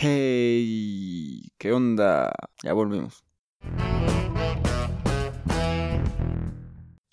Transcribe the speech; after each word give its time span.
Hey, 0.00 1.50
¿qué 1.58 1.72
onda? 1.72 2.32
Ya 2.62 2.72
volvimos. 2.72 3.24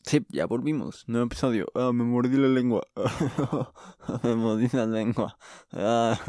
Sí, 0.05 0.23
ya 0.29 0.45
volvimos. 0.45 1.03
Nuevo 1.07 1.25
episodio. 1.25 1.65
Ah, 1.73 1.91
me 1.91 2.03
mordí 2.03 2.37
la 2.37 2.47
lengua. 2.47 2.83
me 4.23 4.35
mordí 4.35 4.67
la 4.71 4.85
lengua. 4.85 5.35
Ah, 5.71 6.19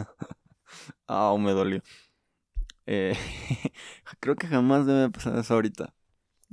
ah 1.06 1.36
me 1.38 1.52
dolió. 1.52 1.82
Eh, 2.86 3.12
creo 4.20 4.36
que 4.36 4.46
jamás 4.46 4.86
debe 4.86 5.10
pasar 5.10 5.38
eso 5.38 5.52
ahorita. 5.52 5.94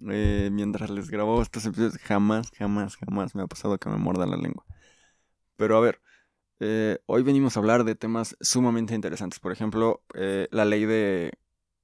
Eh, 0.09 0.49
mientras 0.51 0.89
les 0.89 1.09
grabo 1.09 1.41
estos 1.41 1.65
episodios, 1.65 1.97
jamás, 1.99 2.51
jamás, 2.57 2.97
jamás 2.97 3.35
me 3.35 3.43
ha 3.43 3.47
pasado 3.47 3.77
que 3.77 3.89
me 3.89 3.97
morda 3.97 4.25
la 4.25 4.35
lengua. 4.35 4.65
Pero 5.55 5.77
a 5.77 5.81
ver, 5.81 6.01
eh, 6.65 6.99
hoy 7.07 7.23
venimos 7.23 7.57
a 7.57 7.59
hablar 7.59 7.83
de 7.83 7.93
temas 7.93 8.37
sumamente 8.39 8.95
interesantes. 8.95 9.37
Por 9.41 9.51
ejemplo, 9.51 10.01
eh, 10.13 10.47
la 10.49 10.63
ley 10.63 10.85
de 10.85 11.33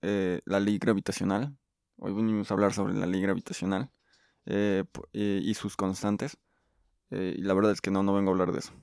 eh, 0.01 0.39
la 0.45 0.61
ley 0.61 0.77
gravitacional. 0.77 1.57
Hoy 1.97 2.13
venimos 2.13 2.49
a 2.49 2.53
hablar 2.53 2.71
sobre 2.71 2.93
la 2.93 3.05
ley 3.05 3.21
gravitacional 3.21 3.91
y 4.45 5.53
sus 5.55 5.75
constantes. 5.75 6.37
y 7.11 7.41
la 7.41 7.53
verdad 7.53 7.73
es 7.73 7.81
que 7.81 7.91
no, 7.91 8.03
no 8.03 8.13
vengo 8.13 8.29
a 8.29 8.33
hablar 8.33 8.53
de 8.53 8.59
eso. 8.59 8.73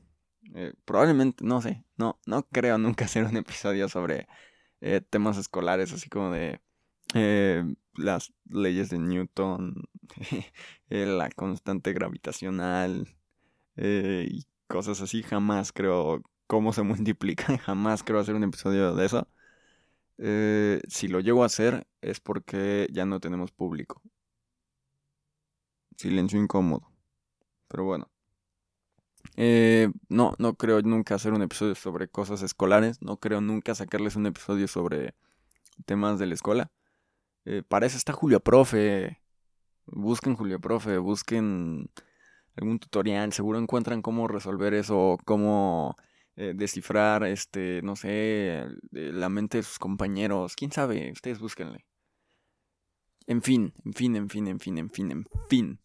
probablemente, 0.85 1.43
no 1.45 1.63
sé, 1.63 1.85
no, 1.97 2.21
no 2.27 2.47
creo 2.49 2.77
nunca 2.77 3.05
hacer 3.07 3.25
un 3.25 3.37
episodio 3.39 3.89
sobre 3.89 4.29
temas 5.11 5.39
escolares, 5.39 5.95
así 5.95 6.11
como 6.11 6.31
de 6.31 6.61
las 7.95 8.35
leyes 8.45 8.91
de 8.91 8.99
Newton, 8.99 9.89
la 10.89 11.31
constante 11.31 11.95
gravitacional 11.95 13.09
y 13.77 14.47
cosas 14.67 15.01
así, 15.01 15.23
jamás 15.23 15.73
creo 15.73 16.23
cómo 16.47 16.73
se 16.73 16.83
multiplica, 16.83 17.59
jamás 17.59 18.03
creo 18.03 18.21
hacer 18.21 18.35
un 18.35 18.45
episodio 18.45 18.95
de 18.95 19.07
eso. 19.07 19.29
Eh, 20.19 20.81
si 20.89 21.09
lo 21.09 21.21
llego 21.21 21.43
a 21.43 21.47
hacer 21.47 21.87
es 22.01 22.21
porque 22.21 22.89
ya 22.93 23.05
no 23.07 23.21
tenemos 23.21 23.53
público. 23.53 24.03
Silencio 25.97 26.41
incómodo. 26.41 26.91
Pero 27.69 27.85
bueno. 27.85 28.11
Eh, 29.37 29.91
no, 30.09 30.35
no 30.39 30.55
creo 30.55 30.81
nunca 30.83 31.15
hacer 31.17 31.33
un 31.33 31.43
episodio 31.43 31.75
sobre 31.75 32.09
cosas 32.09 32.43
escolares. 32.43 33.03
No 33.03 33.19
creo 33.19 33.41
nunca 33.41 33.75
sacarles 33.75 34.17
un 34.17 34.27
episodio 34.27 34.69
sobre 34.69 35.15
temas 35.87 36.19
de 36.19 36.27
la 36.27 36.35
escuela. 36.35 36.71
Eh, 37.45 37.63
para 37.69 37.87
eso 37.87 37.97
está 37.97 38.13
Julio 38.13 38.41
Profe. 38.41 39.21
Busquen 39.87 40.37
Julio 40.37 40.61
Profe, 40.61 40.99
busquen 40.99 41.91
algún 42.57 42.79
tutorial, 42.79 43.33
seguro 43.33 43.59
encuentran 43.59 44.03
cómo 44.03 44.29
resolver 44.29 44.75
eso, 44.75 45.19
cómo 45.25 45.97
eh, 46.37 46.53
descifrar, 46.55 47.25
este, 47.25 47.81
no 47.83 47.97
sé, 47.97 48.67
la 48.91 49.29
mente 49.29 49.59
de 49.59 49.63
sus 49.63 49.79
compañeros, 49.79 50.55
quién 50.57 50.73
sabe, 50.73 51.11
ustedes 51.13 51.39
búsquenle. 51.39 51.87
En 53.27 53.43
fin, 53.43 53.73
en 53.85 53.93
fin, 53.93 54.17
en 54.17 54.29
fin, 54.29 54.47
en 54.47 54.61
fin, 54.61 54.79
en 54.79 54.91
fin, 54.91 55.11
en 55.11 55.27
fin. 55.49 55.81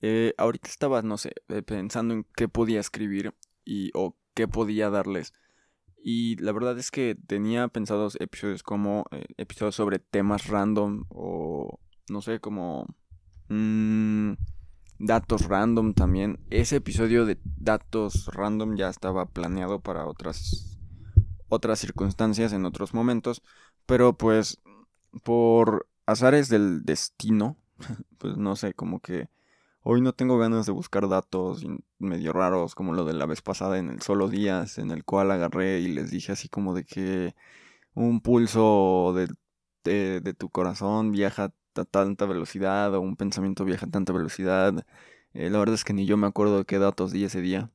Eh, 0.00 0.34
ahorita 0.38 0.68
estaba, 0.68 1.02
no 1.02 1.18
sé, 1.18 1.32
eh, 1.48 1.62
pensando 1.62 2.14
en 2.14 2.26
qué 2.36 2.48
podía 2.48 2.80
escribir 2.80 3.34
y 3.64 3.90
o 3.94 4.16
qué 4.34 4.48
podía 4.48 4.90
darles. 4.90 5.32
Y 6.02 6.36
la 6.36 6.52
verdad 6.52 6.78
es 6.78 6.90
que 6.90 7.16
tenía 7.26 7.68
pensados 7.68 8.16
episodios 8.20 8.62
como 8.62 9.06
episodios 9.38 9.74
sobre 9.74 9.98
temas 9.98 10.46
random 10.48 11.04
o 11.08 11.80
no 12.08 12.22
sé, 12.22 12.40
como... 12.40 12.86
Mmm, 13.48 14.34
datos 14.98 15.46
random 15.46 15.94
también. 15.94 16.38
Ese 16.50 16.76
episodio 16.76 17.26
de 17.26 17.38
datos 17.44 18.26
random 18.32 18.76
ya 18.76 18.88
estaba 18.88 19.26
planeado 19.26 19.80
para 19.80 20.06
otras 20.06 20.78
otras 21.48 21.78
circunstancias 21.78 22.52
en 22.52 22.64
otros 22.64 22.94
momentos, 22.94 23.42
pero 23.86 24.16
pues 24.16 24.60
por 25.22 25.88
azares 26.06 26.48
del 26.48 26.84
destino, 26.84 27.56
pues 28.18 28.36
no 28.36 28.56
sé, 28.56 28.74
como 28.74 29.00
que 29.00 29.28
hoy 29.82 30.00
no 30.00 30.12
tengo 30.14 30.38
ganas 30.38 30.66
de 30.66 30.72
buscar 30.72 31.08
datos 31.08 31.64
medio 31.98 32.32
raros 32.32 32.74
como 32.74 32.92
lo 32.92 33.04
de 33.04 33.14
la 33.14 33.26
vez 33.26 33.42
pasada 33.42 33.78
en 33.78 33.90
el 33.90 34.02
solo 34.02 34.28
días, 34.28 34.78
en 34.78 34.90
el 34.90 35.04
cual 35.04 35.30
agarré 35.30 35.80
y 35.80 35.88
les 35.88 36.10
dije 36.10 36.32
así 36.32 36.48
como 36.48 36.74
de 36.74 36.84
que 36.84 37.34
un 37.94 38.20
pulso 38.20 39.14
de, 39.14 40.20
de 40.20 40.34
tu 40.34 40.50
corazón 40.50 41.12
viaja 41.12 41.52
a 41.82 41.84
tanta 41.84 42.26
velocidad 42.26 42.94
o 42.94 43.00
un 43.00 43.16
pensamiento 43.16 43.64
viaja 43.64 43.86
a 43.86 43.90
tanta 43.90 44.12
velocidad. 44.12 44.86
Eh, 45.34 45.50
la 45.50 45.58
verdad 45.58 45.74
es 45.74 45.84
que 45.84 45.92
ni 45.92 46.06
yo 46.06 46.16
me 46.16 46.26
acuerdo 46.26 46.58
de 46.58 46.64
qué 46.64 46.78
datos 46.78 47.12
di 47.12 47.24
ese 47.24 47.40
día. 47.40 47.70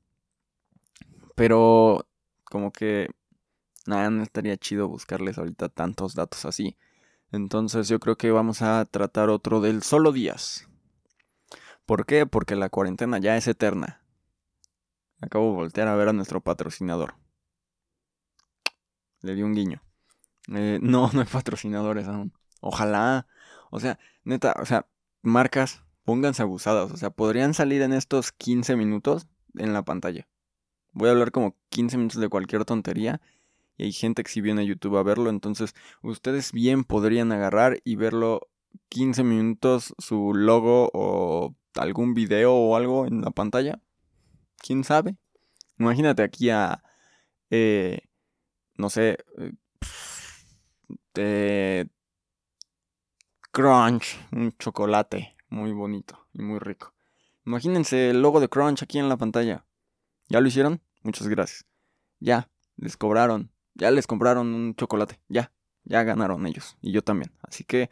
Pero 1.36 2.08
como 2.46 2.72
que 2.72 3.10
nada, 3.86 4.10
no 4.10 4.24
estaría 4.24 4.58
chido 4.58 4.88
buscarles 4.88 5.38
ahorita 5.38 5.70
tantos 5.70 6.16
datos 6.16 6.46
así. 6.46 6.78
Entonces 7.32 7.88
yo 7.88 8.00
creo 8.00 8.18
que 8.18 8.32
vamos 8.32 8.62
a 8.62 8.86
tratar 8.86 9.30
otro 9.30 9.62
del 9.62 9.84
solo 9.84 10.12
días. 10.12 10.68
¿Por 11.86 12.06
qué? 12.06 12.26
Porque 12.26 12.56
la 12.56 12.70
cuarentena 12.70 13.18
ya 13.20 13.38
es 13.38 13.48
eterna. 13.48 14.04
Acabo 15.22 15.50
de 15.50 15.56
voltear 15.56 15.88
a 15.88 15.96
ver 15.96 16.10
a 16.10 16.14
nuestro 16.14 16.42
patrocinador. 16.42 17.16
Le 19.22 19.36
di 19.36 19.42
un 19.42 19.54
guiño. 19.54 19.82
Eh, 20.54 20.80
no, 20.84 21.10
no 21.12 21.22
hay 21.22 21.28
patrocinadores 21.28 22.08
aún. 22.08 22.34
Ojalá. 22.62 23.28
O 23.72 23.80
sea, 23.80 24.00
neta, 24.24 24.56
o 24.62 24.66
sea, 24.66 24.88
marcas, 25.22 25.84
pónganse 26.04 26.42
abusadas. 26.42 26.92
O 26.92 26.98
sea, 26.98 27.10
podrían 27.10 27.54
salir 27.54 27.82
en 27.82 27.94
estos 27.94 28.32
15 28.32 28.76
minutos 28.76 29.28
en 29.56 29.74
la 29.74 29.84
pantalla. 29.84 30.28
Voy 30.92 31.10
a 31.10 31.12
hablar 31.12 31.32
como 31.32 31.56
15 31.70 31.98
minutos 31.98 32.22
de 32.22 32.30
cualquier 32.30 32.66
tontería. 32.66 33.22
Y 33.78 33.84
hay 33.86 33.92
gente 33.92 34.24
que 34.24 34.32
si 34.32 34.42
viene 34.42 34.62
a 34.62 34.66
YouTube 34.66 34.98
a 34.98 35.04
verlo. 35.04 35.30
Entonces, 35.30 35.76
ustedes 36.02 36.52
bien 36.52 36.84
podrían 36.84 37.32
agarrar 37.32 37.80
y 37.84 37.96
verlo 37.96 38.50
15 38.90 39.24
minutos, 39.24 39.94
su 39.98 40.34
logo 40.34 40.90
o 40.94 41.56
algún 41.76 42.14
video 42.14 42.54
o 42.56 42.76
algo 42.76 43.06
en 43.06 43.22
la 43.22 43.32
pantalla. 43.32 43.80
¿Quién 44.58 44.84
sabe? 44.84 45.16
Imagínate 45.78 46.24
aquí 46.24 46.50
a... 46.50 46.84
Eh, 47.50 48.00
no 48.76 48.90
sé... 48.90 49.18
Eh, 51.16 51.86
Crunch, 53.52 54.20
un 54.32 54.56
chocolate 54.60 55.36
muy 55.50 55.72
bonito 55.72 56.28
y 56.34 56.42
muy 56.42 56.60
rico. 56.60 56.94
Imagínense 57.46 58.12
el 58.12 58.22
logo 58.22 58.40
de 58.40 58.48
Crunch 58.48 58.84
aquí 58.84 59.00
en 59.00 59.10
la 59.10 59.18
pantalla. 59.18 59.66
¿Ya 60.28 60.40
lo 60.40 60.48
hicieron? 60.48 60.82
Muchas 61.02 61.28
gracias. 61.28 61.66
Ya, 62.20 62.52
les 62.78 62.96
cobraron. 62.96 63.52
Ya 63.74 63.90
les 63.90 64.06
compraron 64.06 64.54
un 64.54 64.76
chocolate. 64.76 65.20
Ya, 65.30 65.52
ya 65.84 66.04
ganaron 66.04 66.46
ellos. 66.46 66.78
Y 66.82 66.92
yo 66.92 67.02
también. 67.02 67.32
Así 67.42 67.64
que 67.64 67.90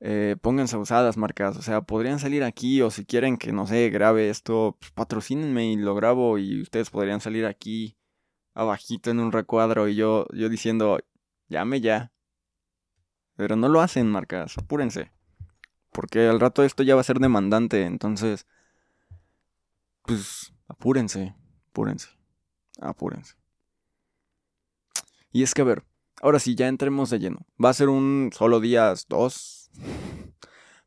eh, 0.00 0.36
pónganse 0.40 0.78
usadas 0.78 1.18
marcas. 1.18 1.58
O 1.58 1.62
sea, 1.62 1.82
podrían 1.82 2.18
salir 2.18 2.42
aquí 2.42 2.80
o 2.80 2.90
si 2.90 3.04
quieren 3.04 3.36
que, 3.36 3.52
no 3.52 3.66
sé, 3.66 3.90
grabe 3.90 4.30
esto, 4.30 4.78
pues, 4.80 4.90
patrocínenme 4.92 5.70
y 5.72 5.76
lo 5.76 5.94
grabo 5.94 6.38
y 6.38 6.62
ustedes 6.62 6.88
podrían 6.88 7.20
salir 7.20 7.44
aquí 7.44 7.98
abajito 8.54 9.10
en 9.10 9.20
un 9.20 9.32
recuadro 9.32 9.86
y 9.88 9.96
yo, 9.96 10.26
yo 10.32 10.48
diciendo, 10.48 10.98
llame 11.48 11.82
ya. 11.82 12.10
Pero 13.36 13.56
no 13.56 13.68
lo 13.68 13.80
hacen, 13.80 14.10
marcas, 14.10 14.56
apúrense. 14.58 15.10
Porque 15.90 16.28
al 16.28 16.40
rato 16.40 16.64
esto 16.64 16.82
ya 16.82 16.94
va 16.94 17.02
a 17.02 17.04
ser 17.04 17.18
demandante, 17.18 17.84
entonces... 17.84 18.46
Pues 20.02 20.52
apúrense, 20.68 21.34
apúrense, 21.70 22.08
apúrense. 22.80 23.36
Y 25.30 25.42
es 25.42 25.54
que 25.54 25.62
a 25.62 25.64
ver, 25.64 25.84
ahora 26.20 26.38
sí, 26.38 26.54
ya 26.54 26.68
entremos 26.68 27.10
de 27.10 27.18
lleno. 27.18 27.46
Va 27.62 27.70
a 27.70 27.74
ser 27.74 27.88
un 27.88 28.30
solo 28.32 28.60
días, 28.60 29.06
dos. 29.08 29.70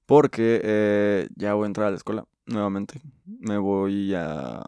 Porque 0.06 0.62
eh, 0.64 1.30
ya 1.36 1.54
voy 1.54 1.64
a 1.64 1.68
entrar 1.68 1.88
a 1.88 1.92
la 1.92 1.98
escuela 1.98 2.28
nuevamente. 2.46 3.02
Me 3.26 3.58
voy 3.58 4.14
a... 4.14 4.64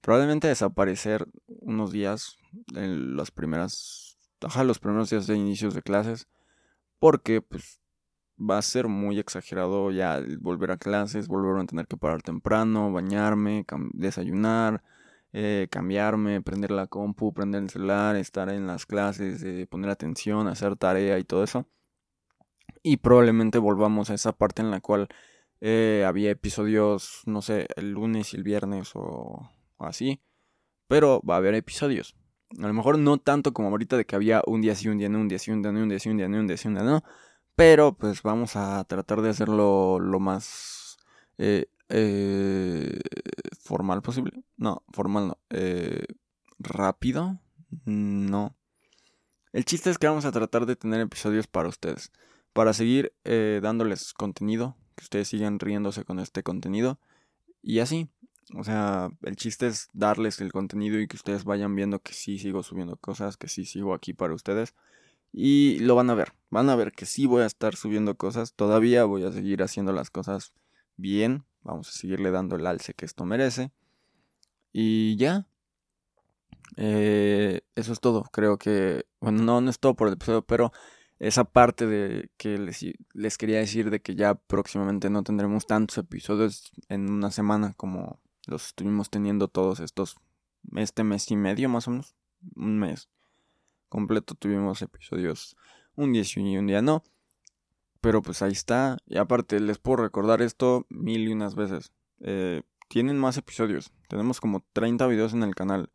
Probablemente 0.00 0.48
desaparecer 0.48 1.26
unos 1.46 1.90
días 1.90 2.38
en 2.74 3.16
las 3.16 3.30
primeras 3.30 4.09
ajá, 4.42 4.64
los 4.64 4.78
primeros 4.78 5.10
días 5.10 5.26
de 5.26 5.36
inicios 5.36 5.74
de 5.74 5.82
clases, 5.82 6.28
porque 6.98 7.42
pues 7.42 7.80
va 8.40 8.58
a 8.58 8.62
ser 8.62 8.88
muy 8.88 9.18
exagerado 9.18 9.90
ya 9.90 10.22
volver 10.40 10.70
a 10.70 10.78
clases, 10.78 11.28
volver 11.28 11.60
a 11.62 11.66
tener 11.66 11.86
que 11.86 11.96
parar 11.96 12.22
temprano, 12.22 12.92
bañarme, 12.92 13.66
desayunar, 13.92 14.82
eh, 15.32 15.68
cambiarme, 15.70 16.40
prender 16.42 16.70
la 16.70 16.86
compu, 16.86 17.32
prender 17.32 17.62
el 17.62 17.70
celular, 17.70 18.16
estar 18.16 18.48
en 18.50 18.66
las 18.66 18.86
clases, 18.86 19.42
eh, 19.42 19.66
poner 19.70 19.90
atención, 19.90 20.48
hacer 20.48 20.76
tarea 20.76 21.18
y 21.18 21.24
todo 21.24 21.44
eso. 21.44 21.66
Y 22.82 22.98
probablemente 22.98 23.58
volvamos 23.58 24.10
a 24.10 24.14
esa 24.14 24.32
parte 24.32 24.62
en 24.62 24.70
la 24.70 24.80
cual 24.80 25.08
eh, 25.60 26.04
había 26.06 26.30
episodios, 26.30 27.22
no 27.26 27.42
sé, 27.42 27.68
el 27.76 27.92
lunes 27.92 28.32
y 28.32 28.36
el 28.38 28.42
viernes 28.42 28.92
o 28.94 29.50
así. 29.78 30.22
Pero 30.88 31.22
va 31.28 31.34
a 31.34 31.38
haber 31.38 31.54
episodios. 31.54 32.16
A 32.58 32.66
lo 32.66 32.74
mejor 32.74 32.98
no 32.98 33.18
tanto 33.18 33.52
como 33.52 33.68
ahorita 33.68 33.96
de 33.96 34.04
que 34.04 34.16
había 34.16 34.42
un 34.46 34.60
día 34.60 34.74
sí, 34.74 34.88
un 34.88 34.98
día 34.98 35.08
no, 35.08 35.20
un 35.20 35.28
día 35.28 35.38
sí, 35.38 35.50
un 35.50 35.62
día 35.62 35.72
no, 35.72 35.82
un 35.82 35.88
día 35.88 35.98
sí, 35.98 36.08
un 36.10 36.16
día 36.16 36.28
no, 36.28 36.38
un 36.40 36.46
día 36.46 36.56
sí, 36.56 36.68
un 36.68 36.74
día 36.74 36.82
no. 36.84 37.04
Pero 37.54 37.94
pues 37.96 38.22
vamos 38.22 38.56
a 38.56 38.82
tratar 38.84 39.22
de 39.22 39.30
hacerlo 39.30 39.98
lo 40.00 40.18
más 40.18 40.98
eh, 41.38 41.66
eh, 41.88 42.98
formal 43.60 44.02
posible. 44.02 44.42
No, 44.56 44.82
formal 44.92 45.28
no. 45.28 45.38
Eh, 45.50 46.04
rápido. 46.58 47.38
No. 47.84 48.56
El 49.52 49.64
chiste 49.64 49.90
es 49.90 49.98
que 49.98 50.06
vamos 50.06 50.24
a 50.24 50.32
tratar 50.32 50.66
de 50.66 50.76
tener 50.76 51.00
episodios 51.00 51.46
para 51.46 51.68
ustedes, 51.68 52.12
para 52.52 52.72
seguir 52.72 53.12
eh, 53.24 53.60
dándoles 53.62 54.12
contenido, 54.14 54.76
que 54.94 55.04
ustedes 55.04 55.28
sigan 55.28 55.58
riéndose 55.58 56.04
con 56.04 56.20
este 56.20 56.42
contenido 56.42 57.00
y 57.62 57.80
así. 57.80 58.08
O 58.54 58.64
sea, 58.64 59.10
el 59.22 59.36
chiste 59.36 59.68
es 59.68 59.88
darles 59.92 60.40
el 60.40 60.52
contenido 60.52 60.98
y 60.98 61.06
que 61.06 61.16
ustedes 61.16 61.44
vayan 61.44 61.74
viendo 61.76 62.00
que 62.00 62.12
sí 62.12 62.38
sigo 62.38 62.62
subiendo 62.62 62.96
cosas, 62.96 63.36
que 63.36 63.48
sí 63.48 63.64
sigo 63.64 63.94
aquí 63.94 64.12
para 64.12 64.34
ustedes. 64.34 64.74
Y 65.32 65.78
lo 65.80 65.94
van 65.94 66.10
a 66.10 66.14
ver, 66.14 66.32
van 66.50 66.70
a 66.70 66.76
ver 66.76 66.92
que 66.92 67.06
sí 67.06 67.26
voy 67.26 67.42
a 67.42 67.46
estar 67.46 67.76
subiendo 67.76 68.16
cosas, 68.16 68.54
todavía 68.54 69.04
voy 69.04 69.24
a 69.24 69.32
seguir 69.32 69.62
haciendo 69.62 69.92
las 69.92 70.10
cosas 70.10 70.52
bien, 70.96 71.44
vamos 71.62 71.88
a 71.88 71.92
seguirle 71.92 72.32
dando 72.32 72.56
el 72.56 72.66
alce 72.66 72.94
que 72.94 73.04
esto 73.04 73.24
merece. 73.24 73.70
Y 74.72 75.16
ya, 75.16 75.46
eh, 76.76 77.60
eso 77.76 77.92
es 77.92 78.00
todo. 78.00 78.24
Creo 78.32 78.58
que, 78.58 79.04
bueno, 79.20 79.42
no, 79.42 79.60
no 79.60 79.70
es 79.70 79.78
todo 79.78 79.94
por 79.94 80.08
el 80.08 80.14
episodio, 80.14 80.42
pero 80.42 80.72
esa 81.18 81.44
parte 81.44 81.86
de 81.86 82.30
que 82.36 82.58
les, 82.58 82.84
les, 83.12 83.38
quería 83.38 83.58
decir 83.58 83.90
de 83.90 84.00
que 84.00 84.14
ya 84.14 84.34
próximamente 84.34 85.10
no 85.10 85.22
tendremos 85.22 85.66
tantos 85.66 85.98
episodios 85.98 86.72
en 86.88 87.10
una 87.10 87.30
semana 87.30 87.74
como 87.76 88.20
los 88.46 88.66
estuvimos 88.66 89.10
teniendo 89.10 89.48
todos 89.48 89.80
estos, 89.80 90.16
este 90.76 91.04
mes 91.04 91.30
y 91.30 91.36
medio 91.36 91.68
más 91.68 91.88
o 91.88 91.92
menos, 91.92 92.14
un 92.54 92.78
mes 92.78 93.08
completo 93.90 94.34
tuvimos 94.34 94.80
episodios 94.80 95.56
un 95.96 96.12
día 96.14 96.22
y 96.34 96.56
un 96.56 96.66
día 96.66 96.80
no. 96.80 97.02
Pero 98.00 98.22
pues 98.22 98.40
ahí 98.40 98.52
está. 98.52 98.96
Y 99.06 99.18
aparte 99.18 99.60
les 99.60 99.78
puedo 99.78 99.98
recordar 99.98 100.40
esto 100.40 100.86
mil 100.88 101.28
y 101.28 101.32
unas 101.32 101.54
veces. 101.54 101.92
Eh, 102.20 102.62
tienen 102.88 103.18
más 103.18 103.36
episodios. 103.36 103.92
Tenemos 104.08 104.40
como 104.40 104.64
30 104.72 105.06
videos 105.08 105.34
en 105.34 105.42
el 105.42 105.54
canal. 105.54 105.92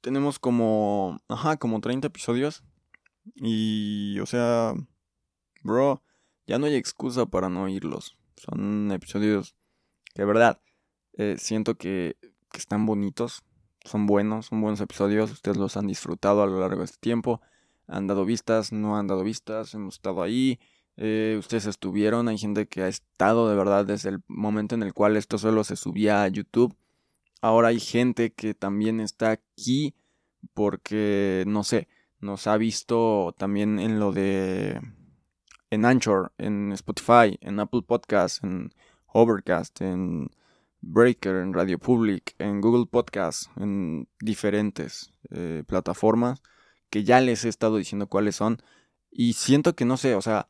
Tenemos 0.00 0.38
como... 0.38 1.18
Ajá, 1.28 1.56
como 1.56 1.80
30 1.80 2.06
episodios. 2.06 2.62
Y... 3.34 4.20
O 4.20 4.26
sea... 4.26 4.74
Bro, 5.62 6.04
ya 6.46 6.60
no 6.60 6.66
hay 6.66 6.76
excusa 6.76 7.26
para 7.26 7.48
no 7.48 7.64
oírlos. 7.64 8.16
Son 8.36 8.92
episodios 8.92 9.56
que 10.14 10.22
de 10.22 10.26
verdad 10.26 10.60
eh, 11.16 11.36
siento 11.38 11.76
que, 11.76 12.16
que 12.50 12.58
están 12.58 12.86
bonitos 12.86 13.42
son 13.86 14.06
buenos, 14.06 14.46
son 14.46 14.60
buenos 14.60 14.80
episodios, 14.80 15.30
ustedes 15.30 15.56
los 15.56 15.76
han 15.76 15.86
disfrutado 15.86 16.42
a 16.42 16.46
lo 16.46 16.60
largo 16.60 16.78
de 16.78 16.86
este 16.86 16.98
tiempo, 16.98 17.40
han 17.86 18.06
dado 18.06 18.24
vistas, 18.24 18.72
no 18.72 18.96
han 18.96 19.06
dado 19.06 19.22
vistas, 19.22 19.74
hemos 19.74 19.94
estado 19.94 20.22
ahí, 20.22 20.58
eh, 20.96 21.36
ustedes 21.38 21.66
estuvieron, 21.66 22.28
hay 22.28 22.38
gente 22.38 22.66
que 22.66 22.82
ha 22.82 22.88
estado 22.88 23.48
de 23.48 23.56
verdad 23.56 23.86
desde 23.86 24.10
el 24.10 24.20
momento 24.26 24.74
en 24.74 24.82
el 24.82 24.92
cual 24.92 25.16
esto 25.16 25.38
solo 25.38 25.64
se 25.64 25.76
subía 25.76 26.22
a 26.22 26.28
YouTube, 26.28 26.76
ahora 27.40 27.68
hay 27.68 27.80
gente 27.80 28.32
que 28.32 28.54
también 28.54 29.00
está 29.00 29.30
aquí 29.30 29.94
porque, 30.54 31.44
no 31.46 31.64
sé, 31.64 31.88
nos 32.20 32.46
ha 32.46 32.56
visto 32.56 33.34
también 33.38 33.78
en 33.78 34.00
lo 34.00 34.12
de... 34.12 34.80
en 35.70 35.84
Anchor, 35.84 36.32
en 36.38 36.72
Spotify, 36.72 37.38
en 37.40 37.60
Apple 37.60 37.82
Podcasts, 37.82 38.42
en 38.42 38.72
Overcast, 39.06 39.80
en 39.80 40.30
Breaker, 40.86 41.36
en 41.36 41.52
Radio 41.52 41.78
Public, 41.78 42.34
en 42.38 42.60
Google 42.60 42.86
Podcast, 42.86 43.48
en 43.56 44.08
diferentes 44.20 45.12
eh, 45.30 45.64
plataformas 45.66 46.42
que 46.90 47.04
ya 47.04 47.20
les 47.20 47.44
he 47.44 47.48
estado 47.48 47.76
diciendo 47.76 48.06
cuáles 48.06 48.36
son. 48.36 48.58
Y 49.10 49.32
siento 49.32 49.74
que 49.74 49.84
no 49.84 49.96
sé, 49.96 50.14
o 50.14 50.22
sea, 50.22 50.48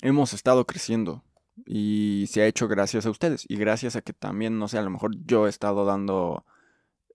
hemos 0.00 0.32
estado 0.32 0.66
creciendo 0.66 1.24
y 1.66 2.26
se 2.28 2.42
ha 2.42 2.46
hecho 2.46 2.68
gracias 2.68 3.06
a 3.06 3.10
ustedes 3.10 3.44
y 3.48 3.56
gracias 3.56 3.96
a 3.96 4.02
que 4.02 4.12
también, 4.12 4.58
no 4.58 4.68
sé, 4.68 4.78
a 4.78 4.82
lo 4.82 4.90
mejor 4.90 5.12
yo 5.24 5.46
he 5.46 5.50
estado 5.50 5.84
dando 5.84 6.44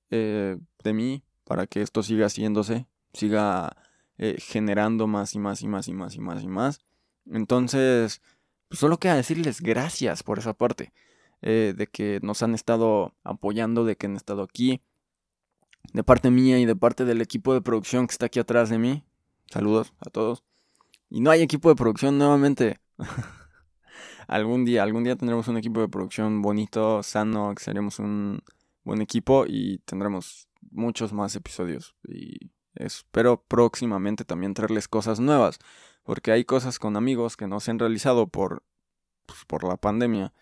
eh, 0.09 0.57
de 0.83 0.93
mí 0.93 1.23
para 1.45 1.67
que 1.67 1.81
esto 1.81 2.03
siga 2.03 2.25
haciéndose, 2.25 2.87
siga 3.13 3.77
eh, 4.17 4.37
generando 4.39 5.07
más 5.07 5.35
y 5.35 5.39
más 5.39 5.61
y 5.61 5.67
más 5.67 5.87
y 5.87 5.93
más 5.93 6.15
y 6.15 6.19
más 6.19 6.43
y 6.43 6.47
más. 6.47 6.81
Entonces, 7.25 8.21
pues 8.67 8.79
solo 8.79 8.97
queda 8.97 9.15
decirles 9.15 9.61
gracias 9.61 10.23
por 10.23 10.39
esa 10.39 10.53
parte. 10.53 10.91
Eh, 11.45 11.73
de 11.75 11.87
que 11.87 12.19
nos 12.23 12.41
han 12.41 12.55
estado 12.55 13.13
apoyando, 13.25 13.83
de 13.83 13.97
que 13.97 14.05
han 14.05 14.15
estado 14.15 14.43
aquí, 14.43 14.81
de 15.91 16.01
parte 16.01 16.31
mía 16.31 16.57
y 16.57 16.65
de 16.65 16.75
parte 16.77 17.03
del 17.03 17.19
equipo 17.19 17.53
de 17.53 17.61
producción 17.61 18.07
que 18.07 18.13
está 18.13 18.27
aquí 18.27 18.39
atrás 18.39 18.69
de 18.69 18.77
mí. 18.77 19.03
Saludos 19.51 19.93
a 19.99 20.09
todos. 20.09 20.45
Y 21.09 21.19
no 21.19 21.31
hay 21.31 21.41
equipo 21.41 21.67
de 21.67 21.75
producción 21.75 22.17
nuevamente. 22.17 22.79
algún 24.27 24.63
día, 24.63 24.83
algún 24.83 25.03
día 25.03 25.17
tendremos 25.17 25.49
un 25.49 25.57
equipo 25.57 25.81
de 25.81 25.89
producción 25.89 26.41
bonito, 26.41 27.03
sano, 27.03 27.53
que 27.53 27.61
seremos 27.61 27.99
un 27.99 28.41
buen 28.85 29.01
equipo 29.01 29.43
y 29.45 29.79
tendremos 29.79 30.47
muchos 30.71 31.11
más 31.11 31.35
episodios. 31.35 31.93
Y 32.07 32.51
espero 32.73 33.43
próximamente 33.49 34.23
también 34.23 34.53
traerles 34.53 34.87
cosas 34.87 35.19
nuevas, 35.19 35.59
porque 36.03 36.31
hay 36.31 36.45
cosas 36.45 36.79
con 36.79 36.95
amigos 36.95 37.35
que 37.35 37.47
no 37.47 37.59
se 37.59 37.71
han 37.71 37.79
realizado 37.79 38.27
por, 38.27 38.63
pues, 39.25 39.43
por 39.45 39.65
la 39.65 39.75
pandemia 39.75 40.33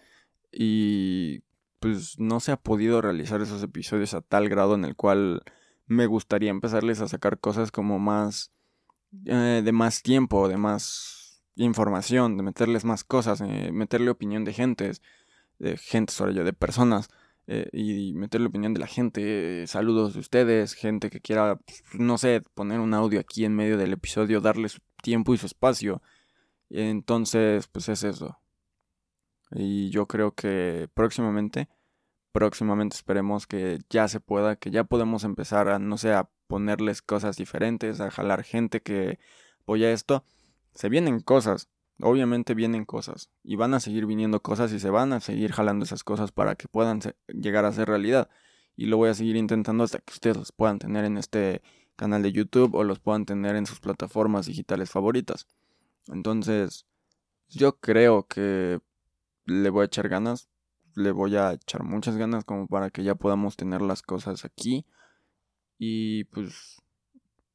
y 0.51 1.43
pues 1.79 2.19
no 2.19 2.39
se 2.39 2.51
ha 2.51 2.57
podido 2.57 3.01
realizar 3.01 3.41
esos 3.41 3.63
episodios 3.63 4.13
a 4.13 4.21
tal 4.21 4.49
grado 4.49 4.75
en 4.75 4.85
el 4.85 4.95
cual 4.95 5.41
me 5.87 6.05
gustaría 6.05 6.51
empezarles 6.51 7.01
a 7.01 7.07
sacar 7.07 7.39
cosas 7.39 7.71
como 7.71 7.99
más 7.99 8.51
eh, 9.25 9.61
de 9.63 9.71
más 9.71 10.03
tiempo, 10.03 10.47
de 10.47 10.57
más 10.57 11.43
información, 11.55 12.37
de 12.37 12.43
meterles 12.43 12.85
más 12.85 13.03
cosas, 13.03 13.41
eh, 13.41 13.71
meterle 13.73 14.09
opinión 14.09 14.45
de 14.45 14.53
gentes, 14.53 15.01
de 15.59 15.77
gente 15.77 16.13
sobre 16.13 16.33
yo, 16.33 16.43
de 16.43 16.53
personas. 16.53 17.09
Eh, 17.47 17.67
y 17.73 18.13
meterle 18.13 18.47
opinión 18.47 18.73
de 18.73 18.79
la 18.79 18.87
gente, 18.87 19.65
saludos 19.67 20.13
de 20.13 20.19
ustedes, 20.21 20.73
gente 20.73 21.09
que 21.09 21.19
quiera, 21.19 21.59
no 21.93 22.17
sé, 22.17 22.43
poner 22.53 22.79
un 22.79 22.93
audio 22.93 23.19
aquí 23.19 23.43
en 23.43 23.55
medio 23.55 23.77
del 23.77 23.93
episodio, 23.93 24.39
darle 24.39 24.69
su 24.69 24.79
tiempo 25.01 25.33
y 25.33 25.37
su 25.37 25.47
espacio. 25.47 26.01
Entonces, 26.69 27.67
pues 27.67 27.89
es 27.89 28.03
eso. 28.03 28.40
Y 29.53 29.89
yo 29.89 30.07
creo 30.07 30.33
que 30.33 30.89
próximamente, 30.93 31.69
próximamente 32.31 32.95
esperemos 32.95 33.47
que 33.47 33.79
ya 33.89 34.07
se 34.07 34.19
pueda, 34.19 34.55
que 34.55 34.71
ya 34.71 34.83
podemos 34.83 35.23
empezar 35.23 35.69
a, 35.69 35.79
no 35.79 35.97
sé, 35.97 36.13
a 36.13 36.29
ponerles 36.47 37.01
cosas 37.01 37.37
diferentes, 37.37 38.01
a 38.01 38.11
jalar 38.11 38.43
gente 38.43 38.81
que 38.81 39.19
apoya 39.61 39.91
esto. 39.91 40.23
Se 40.73 40.89
vienen 40.89 41.19
cosas, 41.19 41.69
obviamente 42.01 42.53
vienen 42.53 42.85
cosas. 42.85 43.29
Y 43.43 43.55
van 43.57 43.73
a 43.73 43.79
seguir 43.79 44.05
viniendo 44.05 44.41
cosas 44.41 44.71
y 44.73 44.79
se 44.79 44.89
van 44.89 45.13
a 45.13 45.19
seguir 45.19 45.51
jalando 45.51 45.85
esas 45.85 46.03
cosas 46.03 46.31
para 46.31 46.55
que 46.55 46.67
puedan 46.67 47.01
llegar 47.27 47.65
a 47.65 47.73
ser 47.73 47.87
realidad. 47.87 48.29
Y 48.75 48.85
lo 48.85 48.97
voy 48.97 49.09
a 49.09 49.13
seguir 49.13 49.35
intentando 49.35 49.83
hasta 49.83 49.99
que 49.99 50.13
ustedes 50.13 50.37
los 50.37 50.51
puedan 50.51 50.79
tener 50.79 51.05
en 51.05 51.17
este 51.17 51.61
canal 51.95 52.23
de 52.23 52.31
YouTube 52.31 52.73
o 52.75 52.83
los 52.83 52.99
puedan 52.99 53.25
tener 53.25 53.55
en 53.55 53.65
sus 53.65 53.79
plataformas 53.79 54.45
digitales 54.45 54.89
favoritas. 54.89 55.45
Entonces, 56.07 56.85
yo 57.49 57.79
creo 57.79 58.25
que 58.27 58.79
le 59.51 59.69
voy 59.69 59.83
a 59.83 59.85
echar 59.85 60.09
ganas, 60.09 60.49
le 60.95 61.11
voy 61.11 61.35
a 61.35 61.53
echar 61.53 61.83
muchas 61.83 62.17
ganas 62.17 62.45
como 62.45 62.67
para 62.67 62.89
que 62.89 63.03
ya 63.03 63.15
podamos 63.15 63.55
tener 63.55 63.81
las 63.81 64.01
cosas 64.01 64.45
aquí. 64.45 64.85
Y 65.77 66.25
pues 66.25 66.81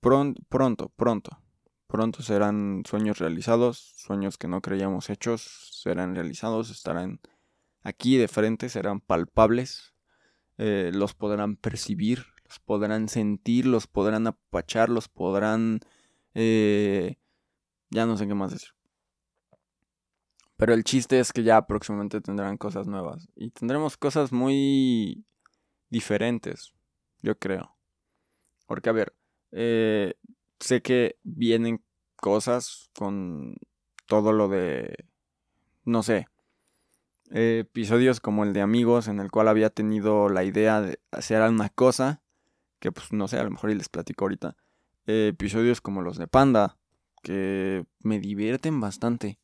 pronto, 0.00 0.42
pronto, 0.48 0.92
pronto, 0.96 1.38
pronto 1.86 2.22
serán 2.22 2.82
sueños 2.86 3.18
realizados, 3.18 3.94
sueños 3.96 4.38
que 4.38 4.48
no 4.48 4.60
creíamos 4.60 5.10
hechos, 5.10 5.80
serán 5.82 6.14
realizados, 6.14 6.70
estarán 6.70 7.20
aquí 7.82 8.16
de 8.16 8.28
frente, 8.28 8.68
serán 8.68 9.00
palpables, 9.00 9.94
eh, 10.58 10.90
los 10.92 11.14
podrán 11.14 11.56
percibir, 11.56 12.26
los 12.44 12.58
podrán 12.60 13.08
sentir, 13.08 13.66
los 13.66 13.86
podrán 13.86 14.26
apachar, 14.26 14.88
los 14.88 15.08
podrán... 15.08 15.80
Eh, 16.34 17.16
ya 17.90 18.04
no 18.04 18.16
sé 18.16 18.26
qué 18.26 18.34
más 18.34 18.50
decir. 18.50 18.75
Pero 20.56 20.72
el 20.72 20.84
chiste 20.84 21.20
es 21.20 21.32
que 21.32 21.42
ya 21.42 21.66
próximamente 21.66 22.20
tendrán 22.20 22.56
cosas 22.56 22.86
nuevas. 22.86 23.28
Y 23.34 23.50
tendremos 23.50 23.96
cosas 23.96 24.32
muy 24.32 25.24
diferentes, 25.90 26.72
yo 27.22 27.38
creo. 27.38 27.76
Porque, 28.66 28.88
a 28.88 28.92
ver, 28.92 29.14
eh, 29.52 30.14
sé 30.58 30.82
que 30.82 31.18
vienen 31.22 31.84
cosas 32.16 32.90
con 32.96 33.56
todo 34.06 34.32
lo 34.32 34.48
de, 34.48 35.06
no 35.84 36.02
sé, 36.02 36.26
episodios 37.30 38.20
como 38.20 38.44
el 38.44 38.52
de 38.52 38.60
amigos 38.60 39.08
en 39.08 39.20
el 39.20 39.30
cual 39.30 39.48
había 39.48 39.70
tenido 39.70 40.28
la 40.28 40.44
idea 40.44 40.80
de 40.80 41.00
hacer 41.10 41.42
una 41.42 41.68
cosa, 41.68 42.22
que 42.78 42.92
pues 42.92 43.12
no 43.12 43.28
sé, 43.28 43.38
a 43.38 43.44
lo 43.44 43.50
mejor 43.50 43.70
y 43.70 43.74
les 43.74 43.88
platico 43.88 44.24
ahorita. 44.24 44.56
episodios 45.06 45.80
como 45.80 46.02
los 46.02 46.18
de 46.18 46.28
Panda, 46.28 46.78
que 47.22 47.84
me 48.00 48.20
divierten 48.20 48.80
bastante 48.80 49.38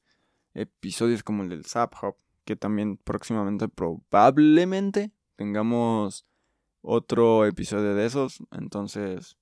episodios 0.54 1.22
como 1.22 1.42
el 1.42 1.48
del 1.48 1.64
Zap 1.64 1.94
Hop, 2.02 2.16
que 2.44 2.56
también 2.56 2.96
próximamente 2.96 3.68
probablemente 3.68 5.12
tengamos 5.36 6.26
otro 6.80 7.46
episodio 7.46 7.94
de 7.94 8.06
esos. 8.06 8.42
Entonces, 8.50 9.36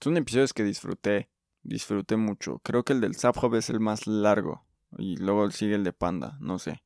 son 0.00 0.16
episodios 0.16 0.52
que 0.52 0.64
disfruté, 0.64 1.30
disfruté 1.62 2.16
mucho. 2.16 2.60
Creo 2.60 2.84
que 2.84 2.92
el 2.92 3.00
del 3.00 3.14
Zap 3.14 3.36
Hop 3.42 3.54
es 3.54 3.70
el 3.70 3.80
más 3.80 4.06
largo 4.06 4.64
y 4.96 5.16
luego 5.16 5.50
sigue 5.50 5.74
el 5.74 5.84
de 5.84 5.92
Panda, 5.92 6.36
no 6.40 6.58
sé. 6.58 6.82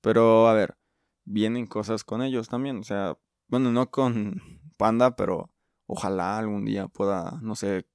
Pero 0.00 0.48
a 0.48 0.52
ver, 0.54 0.76
vienen 1.24 1.66
cosas 1.66 2.04
con 2.04 2.22
ellos 2.22 2.48
también, 2.48 2.78
o 2.78 2.84
sea, 2.84 3.18
bueno, 3.48 3.72
no 3.72 3.90
con 3.90 4.40
Panda, 4.76 5.16
pero 5.16 5.50
ojalá 5.86 6.38
algún 6.38 6.64
día 6.64 6.88
pueda, 6.88 7.38
no 7.42 7.54
sé, 7.54 7.86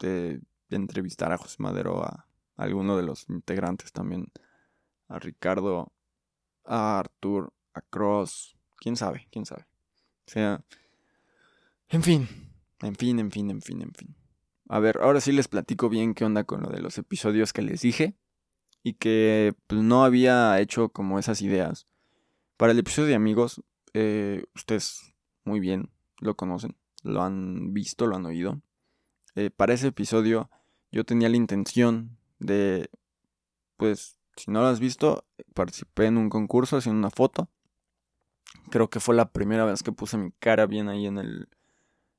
de, 0.00 0.40
entrevistar 0.70 1.32
a 1.32 1.38
José 1.38 1.56
Madero, 1.60 2.02
a, 2.02 2.26
alguno 2.56 2.96
de 2.96 3.02
los 3.02 3.28
integrantes 3.28 3.92
también, 3.92 4.32
a 5.08 5.18
Ricardo, 5.18 5.92
a 6.64 6.98
Artur, 6.98 7.52
a 7.74 7.80
Cross, 7.82 8.56
quién 8.76 8.96
sabe, 8.96 9.28
quién 9.30 9.46
sabe. 9.46 9.66
O 10.26 10.30
sea, 10.30 10.64
en 11.88 12.02
fin, 12.02 12.28
en 12.80 12.96
fin, 12.96 13.18
en 13.18 13.30
fin, 13.30 13.50
en 13.50 13.60
fin, 13.60 13.82
en 13.82 13.92
fin. 13.92 14.16
A 14.68 14.78
ver, 14.78 14.98
ahora 15.02 15.20
sí 15.20 15.32
les 15.32 15.48
platico 15.48 15.88
bien 15.88 16.14
qué 16.14 16.24
onda 16.24 16.44
con 16.44 16.62
lo 16.62 16.70
de 16.70 16.80
los 16.80 16.96
episodios 16.98 17.52
que 17.52 17.62
les 17.62 17.82
dije 17.82 18.16
y 18.82 18.94
que 18.94 19.54
pues, 19.66 19.82
no 19.82 20.04
había 20.04 20.58
hecho 20.60 20.88
como 20.88 21.18
esas 21.18 21.42
ideas. 21.42 21.86
Para 22.56 22.72
el 22.72 22.78
episodio 22.78 23.08
de 23.08 23.14
amigos, 23.14 23.62
eh, 23.92 24.44
ustedes 24.54 25.14
muy 25.44 25.60
bien 25.60 25.90
lo 26.18 26.36
conocen, 26.36 26.76
lo 27.02 27.22
han 27.22 27.74
visto, 27.74 28.06
lo 28.06 28.16
han 28.16 28.26
oído. 28.26 28.62
Eh, 29.34 29.50
para 29.50 29.74
ese 29.74 29.88
episodio 29.88 30.50
yo 30.90 31.04
tenía 31.04 31.28
la 31.28 31.36
intención 31.36 32.16
de, 32.38 32.90
pues, 33.76 34.18
si 34.36 34.50
no 34.50 34.60
lo 34.60 34.66
has 34.66 34.80
visto, 34.80 35.24
participé 35.54 36.06
en 36.06 36.18
un 36.18 36.30
concurso 36.30 36.76
haciendo 36.76 36.98
una 36.98 37.10
foto. 37.10 37.48
Creo 38.70 38.88
que 38.88 39.00
fue 39.00 39.14
la 39.14 39.30
primera 39.30 39.64
vez 39.64 39.82
que 39.82 39.92
puse 39.92 40.16
mi 40.16 40.32
cara 40.32 40.66
bien 40.66 40.88
ahí 40.88 41.06
en 41.06 41.18
el, 41.18 41.48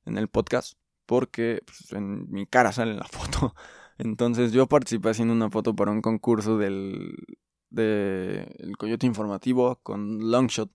en 0.04 0.18
el 0.18 0.28
podcast, 0.28 0.78
porque 1.06 1.62
pues, 1.64 1.92
en 1.92 2.30
mi 2.30 2.46
cara 2.46 2.72
sale 2.72 2.94
la 2.94 3.04
foto. 3.10 3.54
Entonces 3.98 4.52
yo 4.52 4.66
participé 4.66 5.10
haciendo 5.10 5.34
una 5.34 5.50
foto 5.50 5.74
para 5.74 5.90
un 5.90 6.02
concurso 6.02 6.58
del 6.58 7.16
de 7.70 8.54
el 8.58 8.76
Coyote 8.76 9.06
Informativo 9.06 9.80
con 9.82 10.30
Longshot, 10.30 10.70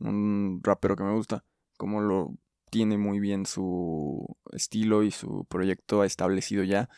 un 0.00 0.60
rapero 0.62 0.96
que 0.96 1.02
me 1.02 1.12
gusta, 1.12 1.44
como 1.76 2.00
lo 2.00 2.34
tiene 2.70 2.98
muy 2.98 3.20
bien 3.20 3.46
su 3.46 4.36
estilo 4.52 5.02
y 5.02 5.10
su 5.10 5.46
proyecto 5.46 6.04
establecido 6.04 6.64
ya. 6.64 6.88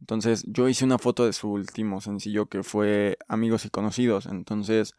Entonces 0.00 0.44
yo 0.46 0.68
hice 0.68 0.84
una 0.84 0.98
foto 0.98 1.26
de 1.26 1.32
su 1.32 1.50
último 1.50 2.00
sencillo 2.00 2.46
que 2.46 2.62
fue 2.62 3.18
Amigos 3.28 3.64
y 3.64 3.70
Conocidos. 3.70 4.26
Entonces, 4.26 4.94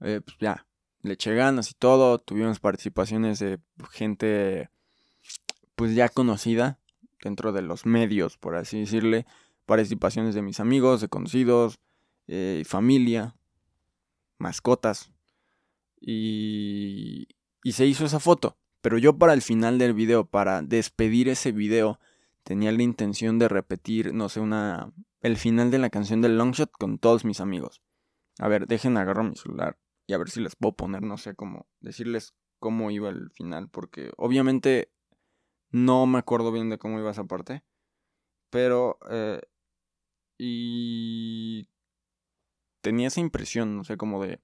eh, 0.00 0.20
pues 0.24 0.36
ya, 0.40 0.66
le 1.02 1.14
eché 1.14 1.34
ganas 1.34 1.70
y 1.70 1.74
todo. 1.74 2.18
Tuvimos 2.18 2.60
participaciones 2.60 3.38
de 3.38 3.58
gente 3.90 4.70
pues 5.74 5.94
ya 5.94 6.08
conocida 6.08 6.78
dentro 7.22 7.52
de 7.52 7.62
los 7.62 7.86
medios, 7.86 8.36
por 8.38 8.56
así 8.56 8.80
decirle. 8.80 9.26
Participaciones 9.66 10.34
de 10.34 10.42
mis 10.42 10.58
amigos, 10.58 11.00
de 11.00 11.08
conocidos, 11.08 11.78
eh, 12.26 12.64
familia, 12.66 13.36
mascotas. 14.38 15.10
Y, 16.00 17.28
y 17.62 17.72
se 17.72 17.86
hizo 17.86 18.04
esa 18.04 18.20
foto. 18.20 18.56
Pero 18.80 18.98
yo 18.98 19.18
para 19.18 19.34
el 19.34 19.42
final 19.42 19.78
del 19.78 19.92
video, 19.92 20.24
para 20.24 20.62
despedir 20.62 21.28
ese 21.28 21.52
video, 21.52 22.00
tenía 22.42 22.72
la 22.72 22.82
intención 22.82 23.38
de 23.38 23.48
repetir, 23.48 24.14
no 24.14 24.28
sé, 24.28 24.40
una 24.40 24.92
el 25.20 25.36
final 25.36 25.70
de 25.70 25.78
la 25.78 25.90
canción 25.90 26.22
del 26.22 26.38
Longshot 26.38 26.70
con 26.72 26.98
todos 26.98 27.24
mis 27.24 27.40
amigos. 27.40 27.82
A 28.38 28.48
ver, 28.48 28.66
dejen 28.66 28.96
agarro 28.96 29.24
mi 29.24 29.36
celular 29.36 29.78
y 30.06 30.14
a 30.14 30.18
ver 30.18 30.30
si 30.30 30.40
les 30.40 30.56
puedo 30.56 30.74
poner, 30.74 31.02
no 31.02 31.18
sé 31.18 31.34
cómo, 31.34 31.66
decirles 31.80 32.34
cómo 32.58 32.90
iba 32.90 33.10
el 33.10 33.30
final, 33.30 33.68
porque 33.68 34.12
obviamente 34.16 34.92
no 35.70 36.06
me 36.06 36.18
acuerdo 36.18 36.52
bien 36.52 36.70
de 36.70 36.78
cómo 36.78 36.98
iba 36.98 37.10
esa 37.10 37.24
parte, 37.24 37.62
pero 38.50 38.98
eh, 39.10 39.40
y 40.38 41.68
tenía 42.80 43.08
esa 43.08 43.20
impresión, 43.20 43.76
no 43.76 43.84
sé, 43.84 43.96
como 43.96 44.22
de 44.22 44.40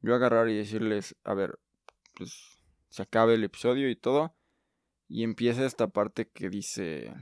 yo 0.00 0.14
agarrar 0.14 0.48
y 0.48 0.56
decirles, 0.56 1.16
a 1.24 1.34
ver, 1.34 1.58
pues 2.14 2.60
se 2.90 3.02
acabe 3.02 3.34
el 3.34 3.44
episodio 3.44 3.88
y 3.88 3.96
todo. 3.96 4.34
Y 5.08 5.24
empieza 5.24 5.64
esta 5.64 5.88
parte 5.88 6.28
que 6.28 6.48
dice... 6.48 7.12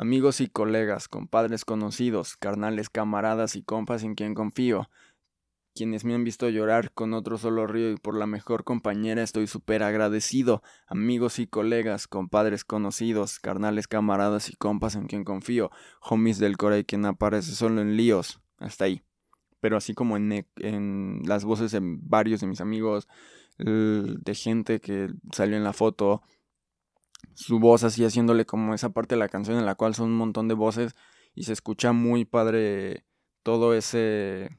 Amigos 0.00 0.40
y 0.40 0.46
colegas, 0.46 1.08
compadres 1.08 1.64
conocidos, 1.64 2.36
carnales, 2.36 2.88
camaradas 2.88 3.56
y 3.56 3.64
compas 3.64 4.04
en 4.04 4.14
quien 4.14 4.32
confío, 4.32 4.88
quienes 5.74 6.04
me 6.04 6.14
han 6.14 6.22
visto 6.22 6.48
llorar 6.48 6.92
con 6.92 7.14
otro 7.14 7.36
solo 7.36 7.66
río 7.66 7.90
y 7.90 7.96
por 7.96 8.16
la 8.16 8.28
mejor 8.28 8.62
compañera 8.62 9.24
estoy 9.24 9.48
súper 9.48 9.82
agradecido. 9.82 10.62
Amigos 10.86 11.40
y 11.40 11.48
colegas, 11.48 12.06
compadres 12.06 12.64
conocidos, 12.64 13.40
carnales, 13.40 13.88
camaradas 13.88 14.50
y 14.50 14.54
compas 14.54 14.94
en 14.94 15.08
quien 15.08 15.24
confío, 15.24 15.72
homies 16.00 16.38
del 16.38 16.56
core 16.56 16.84
quien 16.84 17.04
aparece 17.04 17.50
solo 17.56 17.80
en 17.80 17.96
líos. 17.96 18.40
Hasta 18.58 18.84
ahí. 18.84 19.02
Pero 19.58 19.76
así 19.76 19.94
como 19.94 20.16
en, 20.16 20.30
e, 20.30 20.46
en 20.58 21.22
las 21.24 21.44
voces 21.44 21.72
de 21.72 21.80
varios 21.82 22.40
de 22.40 22.46
mis 22.46 22.60
amigos, 22.60 23.08
de 23.58 24.34
gente 24.36 24.80
que 24.80 25.08
salió 25.32 25.56
en 25.56 25.64
la 25.64 25.72
foto, 25.72 26.22
su 27.34 27.58
voz 27.58 27.84
así 27.84 28.04
haciéndole 28.04 28.46
como 28.46 28.74
esa 28.74 28.90
parte 28.90 29.14
de 29.14 29.20
la 29.20 29.28
canción 29.28 29.58
en 29.58 29.66
la 29.66 29.74
cual 29.74 29.94
son 29.94 30.10
un 30.10 30.16
montón 30.16 30.48
de 30.48 30.54
voces 30.54 30.94
y 31.34 31.44
se 31.44 31.52
escucha 31.52 31.92
muy 31.92 32.24
padre 32.24 33.04
todo 33.42 33.74
ese 33.74 34.58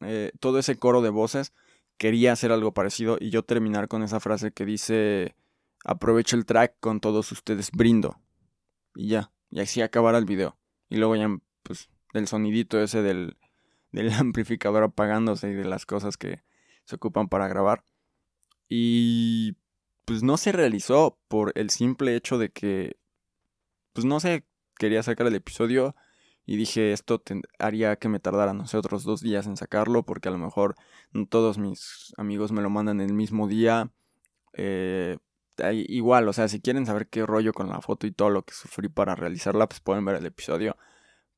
eh, 0.00 0.32
todo 0.40 0.58
ese 0.58 0.78
coro 0.78 1.02
de 1.02 1.10
voces. 1.10 1.52
Quería 1.98 2.32
hacer 2.32 2.52
algo 2.52 2.74
parecido 2.74 3.16
y 3.20 3.30
yo 3.30 3.42
terminar 3.42 3.88
con 3.88 4.02
esa 4.02 4.20
frase 4.20 4.52
que 4.52 4.64
dice 4.64 5.34
aprovecho 5.84 6.36
el 6.36 6.46
track 6.46 6.76
con 6.80 7.00
todos 7.00 7.30
ustedes 7.32 7.70
brindo 7.70 8.20
y 8.94 9.08
ya 9.08 9.30
y 9.50 9.60
así 9.60 9.82
acabará 9.82 10.18
el 10.18 10.24
video. 10.24 10.58
Y 10.88 10.96
luego 10.96 11.16
ya 11.16 11.28
pues 11.62 11.88
del 12.12 12.28
sonidito 12.28 12.80
ese 12.80 13.02
del 13.02 13.36
del 13.92 14.12
amplificador 14.14 14.82
apagándose 14.84 15.50
y 15.50 15.54
de 15.54 15.64
las 15.64 15.86
cosas 15.86 16.16
que 16.16 16.42
se 16.84 16.96
ocupan 16.96 17.28
para 17.28 17.48
grabar. 17.48 17.84
Y 18.68 19.56
pues 20.06 20.22
no 20.22 20.38
se 20.38 20.52
realizó 20.52 21.18
por 21.28 21.52
el 21.56 21.68
simple 21.70 22.16
hecho 22.16 22.38
de 22.38 22.50
que, 22.50 22.96
pues 23.92 24.06
no 24.06 24.20
sé, 24.20 24.46
quería 24.78 25.02
sacar 25.02 25.26
el 25.26 25.34
episodio 25.34 25.94
y 26.46 26.56
dije 26.56 26.92
esto 26.92 27.22
haría 27.58 27.96
que 27.96 28.08
me 28.08 28.20
tardara, 28.20 28.54
no 28.54 28.66
sé, 28.66 28.78
otros 28.78 29.02
dos 29.04 29.20
días 29.20 29.46
en 29.46 29.56
sacarlo 29.56 30.04
porque 30.04 30.28
a 30.28 30.32
lo 30.32 30.38
mejor 30.38 30.76
todos 31.28 31.58
mis 31.58 32.14
amigos 32.16 32.52
me 32.52 32.62
lo 32.62 32.70
mandan 32.70 33.00
el 33.00 33.12
mismo 33.12 33.48
día. 33.48 33.90
Eh, 34.54 35.18
igual, 35.88 36.28
o 36.28 36.32
sea, 36.32 36.48
si 36.48 36.60
quieren 36.60 36.86
saber 36.86 37.08
qué 37.08 37.26
rollo 37.26 37.52
con 37.52 37.68
la 37.68 37.80
foto 37.80 38.06
y 38.06 38.12
todo 38.12 38.30
lo 38.30 38.44
que 38.44 38.54
sufrí 38.54 38.88
para 38.88 39.16
realizarla, 39.16 39.68
pues 39.68 39.80
pueden 39.80 40.04
ver 40.04 40.16
el 40.16 40.26
episodio. 40.26 40.76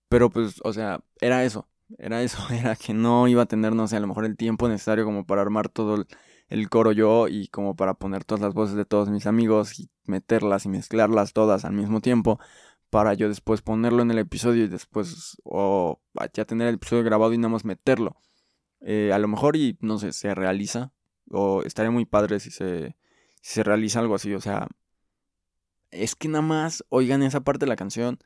Pero 0.09 0.31
pues, 0.31 0.61
o 0.65 0.73
sea, 0.73 1.03
era 1.21 1.45
eso. 1.45 1.69
Era 1.97 2.23
eso, 2.23 2.39
era 2.53 2.77
que 2.77 2.93
no 2.95 3.29
iba 3.29 3.43
a 3.43 3.47
tener, 3.47 3.75
no 3.75 3.89
sé, 3.89 3.97
a 3.97 4.01
lo 4.01 4.09
mejor 4.09 4.27
el 4.27 4.37
tiempo 4.37 4.69
necesario 4.69 5.05
como 5.05 5.27
para 5.27 5.43
armar 5.43 5.69
todo 5.69 6.07
el, 6.49 6.69
coro 6.69 6.93
yo 6.93 7.29
y 7.29 7.49
como 7.49 7.77
para 7.77 7.95
poner 7.95 8.25
todas 8.25 8.43
las 8.43 8.55
voces 8.55 8.77
de 8.77 8.85
todos 8.85 9.11
mis 9.11 9.27
amigos 9.27 9.79
y 9.79 9.91
meterlas 10.05 10.65
y 10.65 10.69
mezclarlas 10.69 11.33
todas 11.33 11.65
al 11.65 11.73
mismo 11.73 12.01
tiempo 12.01 12.39
para 12.91 13.15
yo 13.15 13.29
después 13.29 13.63
ponerlo 13.63 14.03
en 14.03 14.11
el 14.11 14.19
episodio 14.19 14.65
y 14.65 14.69
después 14.69 15.37
o 15.45 16.01
ya 16.33 16.45
tener 16.45 16.69
el 16.69 16.77
episodio 16.77 17.05
grabado 17.05 17.33
y 17.33 17.39
nada 17.39 17.51
más 17.51 17.65
meterlo. 17.65 18.17
Eh, 18.81 19.13
a 19.13 19.19
lo 19.19 19.29
mejor 19.29 19.57
y 19.57 19.77
no 19.81 19.99
sé, 19.99 20.13
se 20.13 20.35
realiza 20.35 20.93
o 21.31 21.63
estaría 21.63 21.91
muy 21.91 22.07
padre 22.07 22.41
si 22.41 22.51
se, 22.51 22.97
si 23.43 23.55
se 23.55 23.63
realiza 23.63 24.01
algo 24.01 24.15
así, 24.15 24.33
o 24.35 24.41
sea, 24.41 24.69
es 25.91 26.15
que 26.15 26.29
nada 26.29 26.43
más 26.43 26.85
oigan 26.89 27.23
esa 27.23 27.41
parte 27.41 27.65
de 27.65 27.71
la 27.71 27.77
canción 27.77 28.19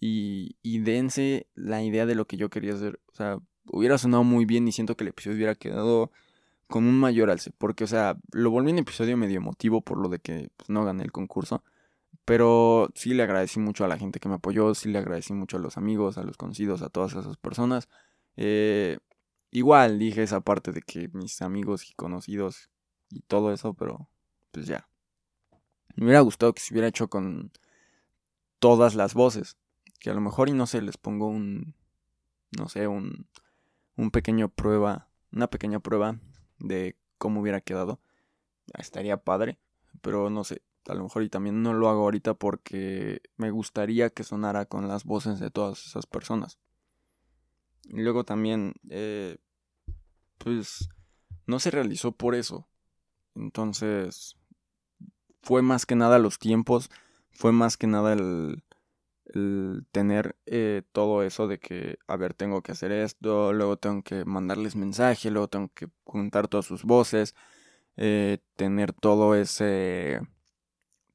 y, 0.00 0.56
y 0.62 0.80
dense 0.80 1.48
la 1.54 1.82
idea 1.82 2.06
de 2.06 2.14
lo 2.14 2.26
que 2.26 2.36
yo 2.36 2.50
quería 2.50 2.74
hacer. 2.74 3.00
O 3.12 3.14
sea, 3.14 3.38
hubiera 3.66 3.98
sonado 3.98 4.24
muy 4.24 4.44
bien 4.44 4.66
y 4.68 4.72
siento 4.72 4.96
que 4.96 5.04
el 5.04 5.08
episodio 5.08 5.36
hubiera 5.36 5.54
quedado 5.54 6.10
con 6.68 6.84
un 6.86 6.98
mayor 6.98 7.30
alce. 7.30 7.50
Porque, 7.50 7.84
o 7.84 7.86
sea, 7.86 8.16
lo 8.32 8.50
volví 8.50 8.70
un 8.70 8.78
episodio 8.78 9.16
medio 9.16 9.38
emotivo 9.38 9.80
por 9.80 9.98
lo 9.98 10.08
de 10.08 10.20
que 10.20 10.50
pues, 10.56 10.70
no 10.70 10.84
gané 10.84 11.02
el 11.04 11.12
concurso. 11.12 11.64
Pero 12.24 12.90
sí 12.94 13.14
le 13.14 13.22
agradecí 13.22 13.58
mucho 13.58 13.84
a 13.84 13.88
la 13.88 13.98
gente 13.98 14.20
que 14.20 14.28
me 14.28 14.36
apoyó, 14.36 14.74
sí 14.74 14.90
le 14.90 14.98
agradecí 14.98 15.32
mucho 15.32 15.56
a 15.56 15.60
los 15.60 15.76
amigos, 15.76 16.18
a 16.18 16.22
los 16.22 16.36
conocidos, 16.36 16.82
a 16.82 16.90
todas 16.90 17.12
esas 17.14 17.36
personas. 17.38 17.88
Eh, 18.36 18.98
igual 19.50 19.98
dije 19.98 20.22
esa 20.22 20.40
parte 20.40 20.72
de 20.72 20.82
que 20.82 21.08
mis 21.12 21.42
amigos 21.42 21.90
y 21.90 21.94
conocidos 21.94 22.70
y 23.10 23.20
todo 23.22 23.52
eso, 23.52 23.74
pero 23.74 24.08
pues 24.52 24.66
ya. 24.66 24.88
Me 25.96 26.04
hubiera 26.04 26.20
gustado 26.20 26.52
que 26.52 26.60
se 26.60 26.74
hubiera 26.74 26.88
hecho 26.88 27.08
con 27.08 27.50
todas 28.58 28.94
las 28.94 29.14
voces 29.14 29.56
que 29.98 30.10
a 30.10 30.14
lo 30.14 30.20
mejor 30.20 30.48
y 30.48 30.52
no 30.52 30.66
sé, 30.66 30.80
les 30.82 30.96
pongo 30.96 31.26
un, 31.26 31.74
no 32.56 32.68
sé, 32.68 32.86
un, 32.86 33.26
un 33.96 34.10
pequeño 34.10 34.48
prueba, 34.48 35.08
una 35.32 35.48
pequeña 35.48 35.80
prueba 35.80 36.20
de 36.58 36.96
cómo 37.18 37.40
hubiera 37.40 37.60
quedado. 37.60 38.00
Estaría 38.78 39.24
padre, 39.24 39.58
pero 40.00 40.30
no 40.30 40.44
sé, 40.44 40.62
a 40.86 40.94
lo 40.94 41.04
mejor 41.04 41.22
y 41.22 41.28
también 41.28 41.62
no 41.62 41.72
lo 41.72 41.88
hago 41.88 42.02
ahorita 42.02 42.34
porque 42.34 43.22
me 43.36 43.50
gustaría 43.50 44.10
que 44.10 44.24
sonara 44.24 44.66
con 44.66 44.88
las 44.88 45.04
voces 45.04 45.40
de 45.40 45.50
todas 45.50 45.86
esas 45.86 46.06
personas. 46.06 46.58
Y 47.84 48.02
luego 48.02 48.24
también, 48.24 48.74
eh, 48.90 49.38
pues, 50.38 50.90
no 51.46 51.58
se 51.58 51.70
realizó 51.70 52.12
por 52.12 52.34
eso. 52.34 52.68
Entonces, 53.34 54.36
fue 55.42 55.62
más 55.62 55.86
que 55.86 55.96
nada 55.96 56.18
los 56.18 56.38
tiempos, 56.38 56.90
fue 57.30 57.52
más 57.52 57.76
que 57.76 57.86
nada 57.86 58.12
el, 58.12 58.62
el 59.34 59.86
tener 59.92 60.36
eh, 60.46 60.82
todo 60.92 61.22
eso 61.22 61.48
de 61.48 61.58
que, 61.58 61.98
a 62.06 62.16
ver, 62.16 62.34
tengo 62.34 62.62
que 62.62 62.72
hacer 62.72 62.92
esto, 62.92 63.52
luego 63.52 63.76
tengo 63.76 64.02
que 64.02 64.24
mandarles 64.24 64.76
mensaje, 64.76 65.30
luego 65.30 65.48
tengo 65.48 65.70
que 65.74 65.88
juntar 66.04 66.48
todas 66.48 66.66
sus 66.66 66.84
voces, 66.84 67.34
eh, 67.96 68.38
tener 68.56 68.92
todo 68.92 69.34
ese, 69.34 70.20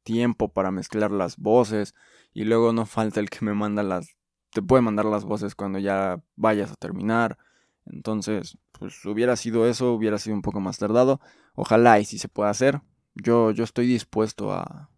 tiempo 0.04 0.50
para 0.50 0.72
mezclar 0.72 1.12
las 1.12 1.38
voces 1.38 1.96
y 2.34 2.44
luego 2.46 2.74
no 2.74 2.86
falta 2.86 3.20
el 3.20 3.30
que 3.30 3.46
me 3.46 3.54
manda 3.54 3.84
las 3.84 4.16
te 4.52 4.62
puede 4.62 4.84
mandar 4.84 5.06
las 5.06 5.26
voces 5.26 5.56
cuando 5.56 5.80
ya 5.80 6.22
vayas 6.36 6.72
a 6.72 6.76
terminar. 6.76 7.40
Entonces, 7.88 8.60
pues 8.72 9.04
hubiera 9.04 9.36
sido 9.36 9.68
eso, 9.68 9.94
hubiera 9.94 10.20
sido 10.20 10.36
un 10.36 10.44
poco 10.44 10.60
más 10.60 10.78
tardado. 10.78 11.20
Ojalá 11.56 12.00
y 12.00 12.06
si 12.06 12.20
se 12.20 12.30
pueda 12.30 12.52
hacer. 12.52 12.82
Yo, 13.16 13.50
yo 13.50 13.64
estoy 13.64 13.88
dispuesto 13.88 14.54
a, 14.54 14.92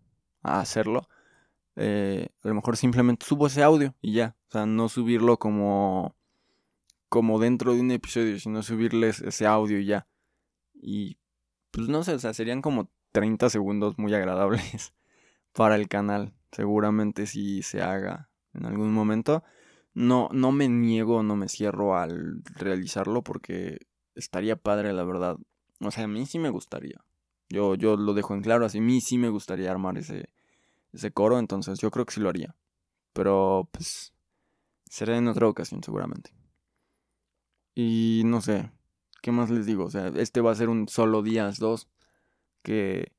a 0.44 0.60
hacerlo. 0.60 1.08
Eh, 1.76 2.30
a 2.44 2.48
lo 2.48 2.56
mejor 2.56 2.78
simplemente 2.78 3.26
subo 3.26 3.48
ese 3.48 3.64
audio 3.64 3.94
y 4.02 4.14
ya. 4.14 4.36
O 4.50 4.52
sea, 4.52 4.66
no 4.66 4.90
subirlo 4.90 5.38
como, 5.38 6.16
como 7.10 7.40
dentro 7.40 7.74
de 7.74 7.82
un 7.82 7.92
episodio, 7.92 8.40
sino 8.40 8.64
subirles 8.64 9.22
ese 9.22 9.46
audio 9.46 9.80
y 9.80 9.86
ya. 9.86 10.08
Y 10.74 11.18
pues 11.72 11.88
no 11.90 12.04
sé, 12.04 12.14
o 12.14 12.20
sea, 12.20 12.34
serían 12.34 12.62
como 12.62 12.90
30 13.12 13.50
segundos 13.50 13.98
muy 13.98 14.14
agradables 14.16 14.94
para 15.54 15.76
el 15.76 15.88
canal. 15.88 16.34
Seguramente 16.52 17.26
si 17.26 17.62
se 17.64 17.82
haga 17.82 18.30
en 18.54 18.66
algún 18.66 18.94
momento. 18.94 19.44
No, 19.94 20.30
no 20.34 20.52
me 20.52 20.68
niego, 20.68 21.24
no 21.24 21.36
me 21.38 21.48
cierro 21.48 21.98
al 21.98 22.42
realizarlo 22.56 23.24
porque 23.24 23.80
estaría 24.14 24.58
padre, 24.58 24.92
la 24.94 25.06
verdad. 25.06 25.38
O 25.80 25.92
sea, 25.92 26.04
a 26.06 26.08
mí 26.08 26.26
sí 26.26 26.38
me 26.40 26.50
gustaría. 26.50 27.04
Yo, 27.50 27.76
yo 27.76 27.96
lo 27.96 28.14
dejo 28.14 28.34
en 28.34 28.42
claro, 28.42 28.66
así 28.66 28.80
a 28.80 28.82
mí 28.82 29.00
sí 29.02 29.18
me 29.18 29.30
gustaría 29.30 29.72
armar 29.72 29.98
ese, 29.98 30.30
ese 30.96 31.12
coro, 31.12 31.40
entonces 31.40 31.80
yo 31.80 31.92
creo 31.92 32.06
que 32.06 32.14
sí 32.14 32.22
lo 32.22 32.30
haría. 32.30 32.56
Pero 33.14 33.70
pues 33.72 34.14
será 34.90 35.18
en 35.18 35.28
otra 35.28 35.48
ocasión 35.48 35.84
seguramente. 35.84 36.32
Y 37.76 38.24
no 38.26 38.42
sé, 38.42 38.72
¿qué 39.22 39.32
más 39.32 39.50
les 39.50 39.66
digo? 39.66 39.86
O 39.86 39.90
sea, 39.92 40.08
este 40.16 40.42
va 40.42 40.52
a 40.52 40.56
ser 40.56 40.70
un 40.70 40.88
solo 40.88 41.22
días 41.22 41.60
dos 41.60 41.90
que 42.64 43.12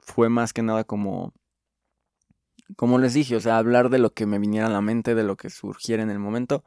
fue 0.00 0.28
más 0.28 0.52
que 0.52 0.62
nada 0.62 0.84
como 0.84 1.34
como 2.76 2.98
les 2.98 3.14
dije, 3.14 3.36
o 3.36 3.40
sea, 3.40 3.58
hablar 3.58 3.88
de 3.90 3.98
lo 3.98 4.12
que 4.12 4.26
me 4.26 4.38
viniera 4.38 4.66
a 4.66 4.70
la 4.70 4.80
mente, 4.80 5.14
de 5.14 5.24
lo 5.24 5.36
que 5.36 5.50
surgiera 5.50 6.02
en 6.02 6.10
el 6.10 6.18
momento. 6.18 6.64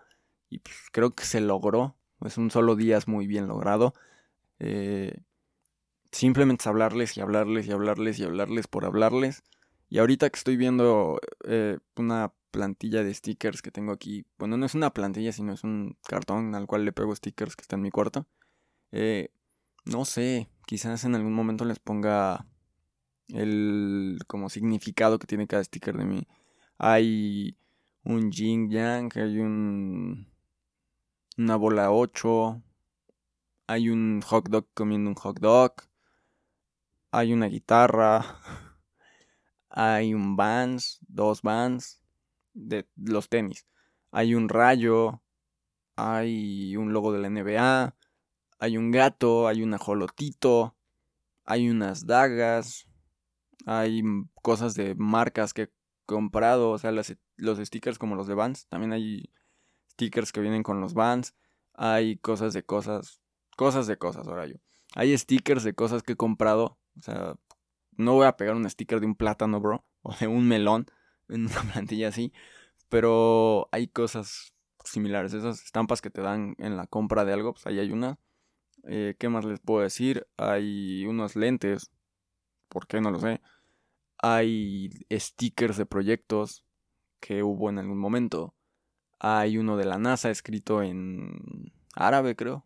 Y 0.49 0.59
pues 0.59 0.75
creo 0.91 1.11
que 1.11 1.25
se 1.25 1.41
logró. 1.41 1.95
Es 2.21 2.37
un 2.37 2.51
solo 2.51 2.75
día 2.75 2.97
es 2.97 3.07
muy 3.07 3.27
bien 3.27 3.47
logrado. 3.47 3.93
Eh, 4.59 5.21
simplemente 6.11 6.63
es 6.63 6.67
hablarles 6.67 7.17
y 7.17 7.21
hablarles 7.21 7.67
y 7.67 7.71
hablarles 7.71 8.19
y 8.19 8.23
hablarles 8.23 8.67
por 8.67 8.85
hablarles. 8.85 9.43
Y 9.91 9.99
ahorita 9.99 10.29
que 10.29 10.37
estoy 10.37 10.55
viendo 10.55 11.19
eh, 11.43 11.77
una 11.97 12.33
plantilla 12.51 13.03
de 13.03 13.13
stickers 13.13 13.61
que 13.61 13.71
tengo 13.71 13.91
aquí, 13.91 14.25
bueno, 14.39 14.55
no 14.55 14.65
es 14.65 14.73
una 14.73 14.93
plantilla, 14.93 15.33
sino 15.33 15.51
es 15.51 15.65
un 15.65 15.97
cartón 16.07 16.55
al 16.55 16.65
cual 16.65 16.85
le 16.85 16.93
pego 16.93 17.13
stickers 17.13 17.57
que 17.57 17.63
está 17.63 17.75
en 17.75 17.81
mi 17.81 17.91
cuarto. 17.91 18.25
Eh, 18.93 19.33
no 19.83 20.05
sé, 20.05 20.49
quizás 20.65 21.03
en 21.03 21.15
algún 21.15 21.33
momento 21.33 21.65
les 21.65 21.79
ponga 21.79 22.47
el 23.27 24.19
como 24.27 24.49
significado 24.49 25.19
que 25.19 25.27
tiene 25.27 25.45
cada 25.45 25.61
sticker 25.61 25.97
de 25.97 26.05
mí. 26.05 26.25
Hay 26.77 27.57
un 28.05 28.31
yin 28.31 28.69
yang, 28.69 29.11
hay 29.15 29.39
un 29.39 30.31
una 31.37 31.57
bola 31.57 31.91
8, 31.91 32.61
hay 33.67 33.89
un 33.89 34.21
hot 34.21 34.47
dog 34.47 34.67
comiendo 34.73 35.09
un 35.09 35.15
hot 35.15 35.39
dog, 35.41 35.73
hay 37.11 37.33
una 37.33 37.47
guitarra, 37.47 38.39
hay 39.71 40.13
un 40.13 40.35
Vans, 40.35 40.99
dos 41.07 41.41
Vans 41.41 42.01
de 42.53 42.87
los 42.95 43.29
tenis, 43.29 43.65
hay 44.11 44.35
un 44.35 44.49
rayo, 44.49 45.21
hay 45.95 46.75
un 46.75 46.93
logo 46.93 47.13
de 47.13 47.19
la 47.19 47.29
NBA, 47.29 47.95
hay 48.59 48.77
un 48.77 48.91
gato, 48.91 49.47
hay 49.47 49.63
un 49.63 49.73
ajolotito, 49.73 50.75
hay 51.45 51.69
unas 51.69 52.05
dagas, 52.05 52.87
hay 53.65 54.03
cosas 54.41 54.73
de 54.75 54.95
marcas 54.95 55.53
que 55.53 55.63
he 55.63 55.71
comprado, 56.05 56.71
o 56.71 56.77
sea, 56.77 56.91
los 56.91 57.57
stickers 57.57 57.97
como 57.97 58.15
los 58.15 58.27
de 58.27 58.35
Vans. 58.35 58.67
También 58.67 58.93
hay 58.93 59.31
stickers 59.91 60.31
que 60.31 60.41
vienen 60.41 60.63
con 60.63 60.81
los 60.81 60.93
Vans. 60.93 61.35
Hay 61.73 62.17
cosas 62.17 62.53
de 62.53 62.63
cosas, 62.63 63.21
cosas 63.55 63.87
de 63.87 63.97
cosas, 63.97 64.27
ahora 64.27 64.45
yo. 64.47 64.55
Hay 64.95 65.17
stickers 65.17 65.63
de 65.63 65.73
cosas 65.73 66.03
que 66.03 66.13
he 66.13 66.17
comprado. 66.17 66.77
O 66.97 67.01
sea, 67.01 67.35
no 67.97 68.13
voy 68.13 68.25
a 68.25 68.37
pegar 68.37 68.55
un 68.55 68.69
sticker 68.69 68.99
de 68.99 69.07
un 69.07 69.15
plátano, 69.15 69.59
bro, 69.59 69.85
o 70.01 70.15
de 70.15 70.27
un 70.27 70.47
melón 70.47 70.87
en 71.29 71.45
una 71.45 71.61
plantilla 71.73 72.09
así. 72.09 72.33
Pero 72.89 73.69
hay 73.71 73.87
cosas 73.87 74.53
similares. 74.83 75.33
Esas 75.33 75.63
estampas 75.63 76.01
que 76.01 76.09
te 76.09 76.21
dan 76.21 76.55
en 76.57 76.77
la 76.77 76.87
compra 76.87 77.25
de 77.25 77.33
algo, 77.33 77.53
pues 77.53 77.65
ahí 77.67 77.79
hay 77.79 77.91
una. 77.91 78.19
Eh, 78.87 79.15
¿Qué 79.19 79.29
más 79.29 79.45
les 79.45 79.59
puedo 79.59 79.81
decir? 79.81 80.27
Hay 80.37 81.05
unos 81.05 81.35
lentes 81.35 81.91
¿Por 82.71 82.87
qué? 82.87 83.01
No 83.01 83.11
lo 83.11 83.19
sé. 83.19 83.41
Hay 84.19 84.89
stickers 85.11 85.75
de 85.75 85.85
proyectos 85.85 86.65
que 87.19 87.43
hubo 87.43 87.69
en 87.69 87.79
algún 87.79 87.99
momento. 87.99 88.55
Hay 89.19 89.57
uno 89.57 89.75
de 89.75 89.83
la 89.85 89.97
NASA 89.97 90.31
escrito 90.31 90.81
en 90.81 91.73
árabe, 91.95 92.37
creo. 92.37 92.65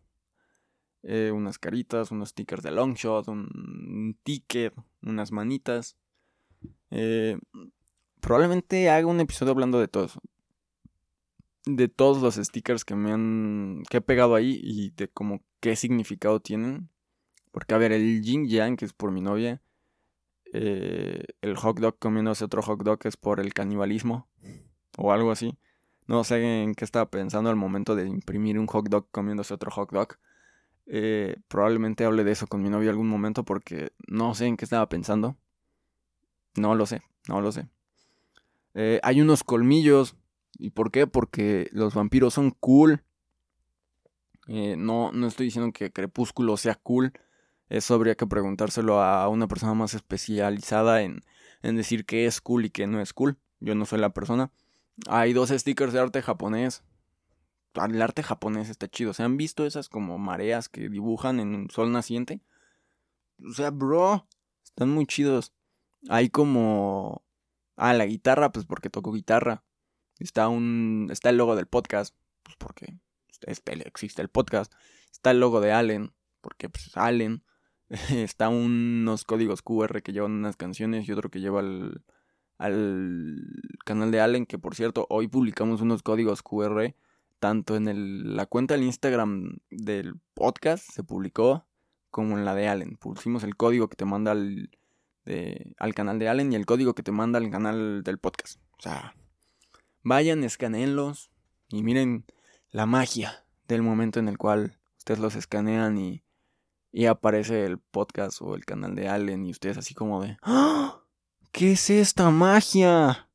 Eh, 1.08 1.30
unas 1.30 1.60
caritas, 1.60 2.10
unos 2.10 2.30
stickers 2.30 2.64
de 2.64 2.72
Longshot, 2.72 3.28
un, 3.28 4.18
ticket, 4.24 4.74
unas 5.02 5.30
manitas. 5.30 5.96
Eh, 6.90 7.38
probablemente 8.20 8.90
haga 8.90 9.06
un 9.06 9.20
episodio 9.20 9.52
hablando 9.52 9.78
de 9.78 9.86
todo 9.86 10.06
eso. 10.06 10.20
De 11.64 11.86
todos 11.86 12.20
los 12.20 12.34
stickers 12.34 12.84
que 12.84 12.96
me 12.96 13.12
han. 13.12 13.84
que 13.88 13.98
he 13.98 14.00
pegado 14.00 14.34
ahí 14.34 14.58
y 14.60 14.90
de 14.90 15.06
como 15.06 15.42
qué 15.60 15.76
significado 15.76 16.40
tienen. 16.40 16.90
Porque, 17.52 17.74
a 17.74 17.78
ver, 17.78 17.92
el 17.92 18.22
Jin 18.24 18.48
Yang, 18.48 18.76
que 18.76 18.84
es 18.84 18.92
por 18.92 19.12
mi 19.12 19.20
novia, 19.20 19.62
eh, 20.52 21.24
el 21.40 21.56
hot 21.56 21.78
dog 21.78 22.00
comiéndose 22.00 22.44
otro 22.44 22.62
hot 22.62 22.82
dog 22.82 22.98
es 23.04 23.16
por 23.16 23.38
el 23.38 23.54
canibalismo 23.54 24.28
o 24.98 25.12
algo 25.12 25.30
así. 25.30 25.56
No 26.08 26.24
sé 26.24 26.62
en 26.64 26.74
qué 26.74 26.84
estaba 26.84 27.08
pensando 27.10 27.48
al 27.48 27.56
momento 27.56 27.94
de 27.94 28.08
imprimir 28.08 28.58
un 28.58 28.66
hot 28.66 28.88
dog 28.88 29.08
comiéndose 29.12 29.54
otro 29.54 29.70
hot 29.70 29.92
dog. 29.92 30.18
Eh, 30.86 31.36
probablemente 31.48 32.04
hable 32.04 32.24
de 32.24 32.32
eso 32.32 32.46
con 32.46 32.62
mi 32.62 32.70
novia 32.70 32.90
algún 32.90 33.08
momento 33.08 33.44
porque 33.44 33.92
no 34.06 34.34
sé 34.34 34.46
en 34.46 34.56
qué 34.56 34.64
estaba 34.64 34.88
pensando. 34.88 35.36
No 36.54 36.74
lo 36.74 36.86
sé, 36.86 37.02
no 37.28 37.40
lo 37.40 37.52
sé. 37.52 37.68
Eh, 38.74 39.00
hay 39.02 39.20
unos 39.20 39.44
colmillos. 39.44 40.16
¿Y 40.58 40.70
por 40.70 40.90
qué? 40.90 41.06
Porque 41.06 41.68
los 41.72 41.94
vampiros 41.94 42.34
son 42.34 42.50
cool. 42.50 43.02
no, 44.46 45.12
no 45.12 45.26
estoy 45.26 45.46
diciendo 45.46 45.72
que 45.72 45.92
Crepúsculo 45.92 46.56
sea 46.56 46.76
cool. 46.76 47.12
Eso 47.68 47.94
habría 47.94 48.14
que 48.14 48.26
preguntárselo 48.26 49.02
a 49.02 49.28
una 49.28 49.48
persona 49.48 49.74
más 49.74 49.94
especializada 49.94 51.02
en, 51.02 51.22
en 51.62 51.76
decir 51.76 52.06
qué 52.06 52.26
es 52.26 52.40
cool 52.40 52.64
y 52.64 52.70
qué 52.70 52.86
no 52.86 53.00
es 53.00 53.12
cool. 53.12 53.38
Yo 53.60 53.74
no 53.74 53.86
soy 53.86 53.98
la 53.98 54.10
persona. 54.10 54.50
Hay 55.08 55.32
dos 55.32 55.50
stickers 55.50 55.92
de 55.92 56.00
arte 56.00 56.22
japonés. 56.22 56.82
El 57.84 58.00
arte 58.00 58.22
japonés 58.22 58.70
está 58.70 58.88
chido. 58.88 59.12
¿Se 59.12 59.22
han 59.22 59.36
visto 59.36 59.66
esas 59.66 59.88
como 59.88 60.18
mareas 60.18 60.68
que 60.68 60.88
dibujan 60.88 61.40
en 61.40 61.54
un 61.54 61.70
sol 61.70 61.92
naciente? 61.92 62.40
O 63.44 63.52
sea, 63.52 63.70
bro, 63.70 64.26
están 64.64 64.90
muy 64.90 65.06
chidos. 65.06 65.52
Hay 66.08 66.30
como... 66.30 67.24
Ah, 67.76 67.92
la 67.92 68.06
guitarra, 68.06 68.52
pues 68.52 68.64
porque 68.64 68.88
toco 68.88 69.12
guitarra. 69.12 69.64
Está 70.18 70.48
un... 70.48 71.08
Está 71.10 71.30
el 71.30 71.36
logo 71.36 71.56
del 71.56 71.66
podcast, 71.66 72.16
pues 72.42 72.56
porque 72.56 72.98
existe 73.86 74.22
el 74.22 74.28
podcast. 74.28 74.72
Está 75.12 75.30
el 75.32 75.40
logo 75.40 75.60
de 75.60 75.72
Allen, 75.72 76.12
porque 76.40 76.68
pues 76.68 76.96
Allen. 76.96 77.44
está 78.10 78.48
unos 78.48 79.24
códigos 79.24 79.62
QR 79.62 80.02
que 80.02 80.12
llevan 80.12 80.32
unas 80.32 80.56
canciones 80.56 81.08
y 81.08 81.12
otro 81.12 81.30
que 81.30 81.40
lleva 81.40 81.60
al, 81.60 82.02
al 82.58 83.38
canal 83.84 84.10
de 84.10 84.20
Allen, 84.20 84.46
que 84.46 84.58
por 84.58 84.74
cierto, 84.74 85.06
hoy 85.10 85.28
publicamos 85.28 85.80
unos 85.80 86.02
códigos 86.02 86.42
QR, 86.42 86.94
tanto 87.38 87.76
en 87.76 87.88
el, 87.88 88.36
la 88.36 88.46
cuenta 88.46 88.74
del 88.74 88.84
Instagram 88.84 89.58
del 89.70 90.14
podcast 90.34 90.84
se 90.90 91.04
publicó, 91.04 91.66
como 92.10 92.38
en 92.38 92.44
la 92.44 92.54
de 92.54 92.68
Allen. 92.68 92.96
Pusimos 92.96 93.44
el 93.44 93.56
código 93.56 93.88
que 93.88 93.96
te 93.96 94.04
manda 94.04 94.32
al, 94.32 94.70
al 95.78 95.94
canal 95.94 96.18
de 96.18 96.28
Allen 96.28 96.52
y 96.52 96.56
el 96.56 96.66
código 96.66 96.94
que 96.94 97.02
te 97.02 97.12
manda 97.12 97.38
al 97.38 97.50
canal 97.50 98.02
del 98.02 98.18
podcast. 98.18 98.60
O 98.78 98.82
sea, 98.82 99.14
vayan, 100.02 100.44
escaneenlos 100.44 101.30
y 101.68 101.82
miren 101.82 102.24
la 102.70 102.86
magia 102.86 103.44
del 103.68 103.82
momento 103.82 104.20
en 104.20 104.28
el 104.28 104.38
cual 104.38 104.78
ustedes 104.96 105.20
los 105.20 105.34
escanean 105.34 105.98
y 105.98 106.22
y 106.96 107.04
aparece 107.04 107.66
el 107.66 107.78
podcast 107.78 108.40
o 108.40 108.54
el 108.54 108.64
canal 108.64 108.94
de 108.94 109.06
Allen 109.06 109.44
y 109.44 109.50
ustedes 109.50 109.76
así 109.76 109.92
como 109.92 110.22
de 110.22 110.38
¡Ah! 110.40 111.02
¿Qué 111.52 111.72
es 111.72 111.90
esta 111.90 112.30
magia? 112.30 113.28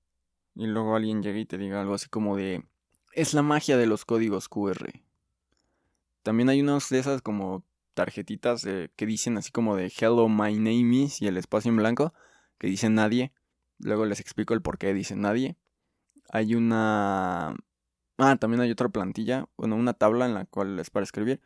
Y 0.55 0.65
luego 0.65 0.95
alguien 0.95 1.21
llega 1.21 1.37
y 1.37 1.45
te 1.45 1.59
diga 1.59 1.79
algo 1.79 1.93
así 1.93 2.09
como 2.09 2.35
de 2.35 2.65
es 3.13 3.33
la 3.33 3.41
magia 3.41 3.77
de 3.77 3.87
los 3.87 4.05
códigos 4.05 4.49
QR. 4.49 4.91
También 6.23 6.49
hay 6.49 6.61
unas 6.61 6.89
de 6.89 6.99
esas 6.99 7.21
como 7.21 7.65
tarjetitas 7.93 8.65
que 8.95 9.05
dicen 9.05 9.37
así 9.37 9.51
como 9.51 9.75
de 9.75 9.91
Hello, 9.95 10.29
my 10.29 10.53
name 10.53 11.03
is 11.03 11.21
y 11.21 11.27
el 11.27 11.37
espacio 11.37 11.69
en 11.69 11.77
blanco 11.77 12.13
que 12.57 12.67
dicen 12.67 12.95
nadie. 12.95 13.33
Luego 13.79 14.05
les 14.05 14.19
explico 14.19 14.53
el 14.53 14.61
por 14.61 14.77
qué 14.77 14.93
dicen 14.93 15.21
nadie. 15.21 15.57
Hay 16.29 16.55
una... 16.55 17.55
Ah, 18.17 18.35
también 18.37 18.61
hay 18.61 18.71
otra 18.71 18.89
plantilla, 18.89 19.47
bueno, 19.57 19.75
una 19.75 19.93
tabla 19.93 20.27
en 20.27 20.35
la 20.35 20.45
cual 20.45 20.79
es 20.79 20.91
para 20.91 21.03
escribir 21.03 21.41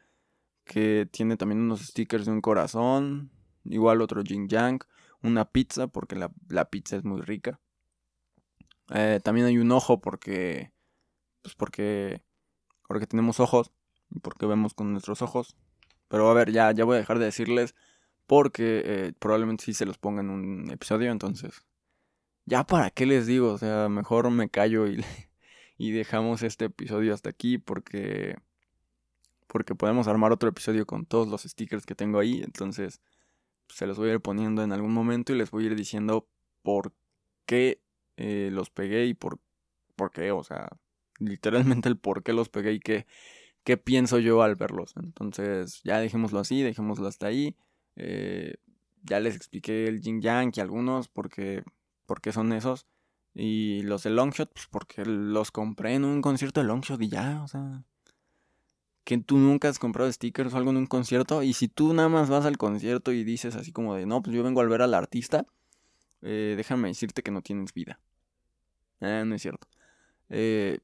que 0.65 1.07
tiene 1.11 1.37
también 1.37 1.61
unos 1.61 1.81
stickers 1.81 2.25
de 2.25 2.31
un 2.31 2.41
corazón, 2.41 3.31
igual 3.63 4.01
otro 4.01 4.23
Jin 4.23 4.49
Yang, 4.49 4.79
una 5.21 5.45
pizza 5.45 5.87
porque 5.87 6.15
la, 6.15 6.31
la 6.49 6.65
pizza 6.65 6.97
es 6.97 7.05
muy 7.05 7.21
rica. 7.21 7.59
Eh, 8.93 9.21
también 9.23 9.47
hay 9.47 9.57
un 9.57 9.71
ojo 9.71 10.01
porque, 10.01 10.71
pues 11.45 11.53
porque, 11.53 12.23
porque 12.87 13.05
tenemos 13.05 13.39
ojos 13.39 13.71
y 14.09 14.19
porque 14.19 14.47
vemos 14.47 14.73
con 14.73 14.91
nuestros 14.91 15.21
ojos. 15.21 15.55
Pero 16.07 16.27
a 16.27 16.33
ver, 16.33 16.51
ya, 16.51 16.71
ya 16.71 16.85
voy 16.85 16.95
a 16.95 16.99
dejar 16.99 17.19
de 17.19 17.25
decirles 17.25 17.75
porque 18.25 18.81
eh, 18.83 19.13
probablemente 19.19 19.63
sí 19.63 19.75
se 19.75 19.85
los 19.85 19.99
ponga 19.99 20.21
en 20.21 20.31
un 20.31 20.71
episodio, 20.71 21.11
entonces 21.11 21.63
ya 22.45 22.65
para 22.65 22.89
qué 22.89 23.05
les 23.05 23.27
digo, 23.27 23.51
o 23.51 23.57
sea, 23.59 23.89
mejor 23.89 24.31
me 24.31 24.49
callo 24.49 24.87
y, 24.87 25.05
y 25.77 25.91
dejamos 25.91 26.41
este 26.41 26.65
episodio 26.65 27.13
hasta 27.13 27.29
aquí 27.29 27.59
porque 27.59 28.35
porque 29.45 29.75
podemos 29.75 30.07
armar 30.07 30.31
otro 30.31 30.49
episodio 30.49 30.87
con 30.87 31.05
todos 31.05 31.27
los 31.27 31.43
stickers 31.43 31.85
que 31.85 31.93
tengo 31.93 32.17
ahí, 32.17 32.41
entonces 32.41 33.01
se 33.69 33.85
los 33.85 33.99
voy 33.99 34.09
a 34.09 34.13
ir 34.13 34.19
poniendo 34.19 34.63
en 34.63 34.71
algún 34.71 34.93
momento 34.93 35.31
y 35.31 35.37
les 35.37 35.51
voy 35.51 35.65
a 35.65 35.67
ir 35.67 35.75
diciendo 35.75 36.27
por 36.63 36.91
qué 37.45 37.83
eh, 38.17 38.49
los 38.51 38.71
pegué 38.71 39.05
y 39.05 39.13
por, 39.13 39.39
por 39.95 40.09
qué, 40.09 40.31
o 40.31 40.43
sea, 40.43 40.69
literalmente 41.19 41.89
el 41.89 41.97
por 41.97 42.23
qué 42.23 42.33
los 42.33 42.49
pegué 42.49 42.73
y 42.73 42.79
qué, 42.79 43.05
qué 43.63 43.77
pienso 43.77 44.19
yo 44.19 44.41
al 44.41 44.55
verlos. 44.55 44.93
Entonces 44.97 45.81
ya 45.83 45.99
dejémoslo 45.99 46.39
así, 46.39 46.61
dejémoslo 46.61 47.07
hasta 47.07 47.27
ahí. 47.27 47.55
Eh, 47.95 48.55
ya 49.03 49.19
les 49.19 49.35
expliqué 49.35 49.85
el 49.87 50.01
Jin 50.01 50.21
Yang 50.21 50.53
y 50.55 50.61
algunos 50.61 51.07
porque, 51.07 51.63
porque 52.05 52.31
son 52.31 52.53
esos. 52.53 52.85
Y 53.33 53.81
los 53.83 54.03
de 54.03 54.11
Longshot, 54.11 54.51
pues 54.53 54.67
porque 54.71 55.05
los 55.05 55.51
compré 55.51 55.95
en 55.95 56.05
un 56.05 56.21
concierto 56.21 56.61
de 56.61 56.67
Longshot 56.67 57.01
y 57.01 57.09
ya, 57.09 57.43
o 57.43 57.47
sea. 57.47 57.83
Que 59.03 59.17
tú 59.19 59.37
nunca 59.37 59.69
has 59.69 59.77
comprado 59.77 60.11
stickers 60.11 60.53
o 60.53 60.57
algo 60.57 60.71
en 60.71 60.77
un 60.77 60.87
concierto. 60.87 61.43
Y 61.43 61.53
si 61.53 61.67
tú 61.67 61.93
nada 61.93 62.09
más 62.09 62.29
vas 62.29 62.45
al 62.45 62.57
concierto 62.57 63.11
y 63.11 63.23
dices 63.23 63.55
así 63.55 63.71
como 63.71 63.93
de, 63.93 64.05
no, 64.05 64.23
pues 64.23 64.35
yo 64.35 64.41
vengo 64.41 64.61
a 64.61 64.65
ver 64.65 64.81
al 64.81 64.95
artista, 64.95 65.45
eh, 66.23 66.55
déjame 66.57 66.87
decirte 66.87 67.21
que 67.21 67.29
no 67.29 67.41
tienes 67.41 67.73
vida. 67.73 67.99
Eh, 69.01 69.23
no 69.25 69.35
es 69.35 69.41
cierto. 69.43 69.67
Eh, 70.29 70.79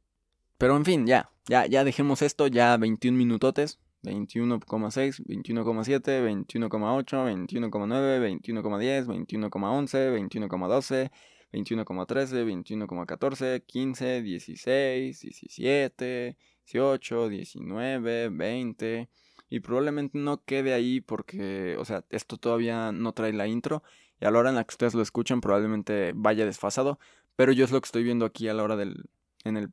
pero 0.61 0.77
en 0.77 0.85
fin, 0.85 1.07
ya, 1.07 1.31
ya, 1.47 1.65
ya 1.65 1.83
dejemos 1.83 2.21
esto, 2.21 2.45
ya 2.45 2.77
21 2.77 3.17
minutotes. 3.17 3.79
21,6, 4.03 5.23
21,7, 5.25 6.21
21,8, 6.21 7.47
21,9, 7.47 8.41
21,10, 8.43 9.05
21,11, 9.07 10.13
21,12, 10.29 11.11
21,13, 11.51 12.45
21,14, 12.77 13.63
15, 13.65 14.21
16, 14.21 15.19
17, 15.19 16.37
18, 16.65 17.29
19, 17.29 18.29
20. 18.29 19.09
Y 19.49 19.59
probablemente 19.61 20.19
no 20.19 20.43
quede 20.43 20.75
ahí 20.75 21.01
porque, 21.01 21.75
o 21.79 21.85
sea, 21.85 22.05
esto 22.11 22.37
todavía 22.37 22.91
no 22.91 23.13
trae 23.13 23.33
la 23.33 23.47
intro. 23.47 23.81
Y 24.19 24.25
a 24.25 24.31
la 24.31 24.37
hora 24.37 24.49
en 24.49 24.57
la 24.57 24.63
que 24.63 24.73
ustedes 24.73 24.93
lo 24.93 25.01
escuchen 25.01 25.41
probablemente 25.41 26.11
vaya 26.15 26.45
desfasado. 26.45 26.99
Pero 27.35 27.51
yo 27.51 27.65
es 27.65 27.71
lo 27.71 27.81
que 27.81 27.87
estoy 27.87 28.03
viendo 28.03 28.25
aquí 28.25 28.47
a 28.47 28.53
la 28.53 28.61
hora 28.61 28.75
del... 28.75 29.09
En 29.43 29.57
el... 29.57 29.71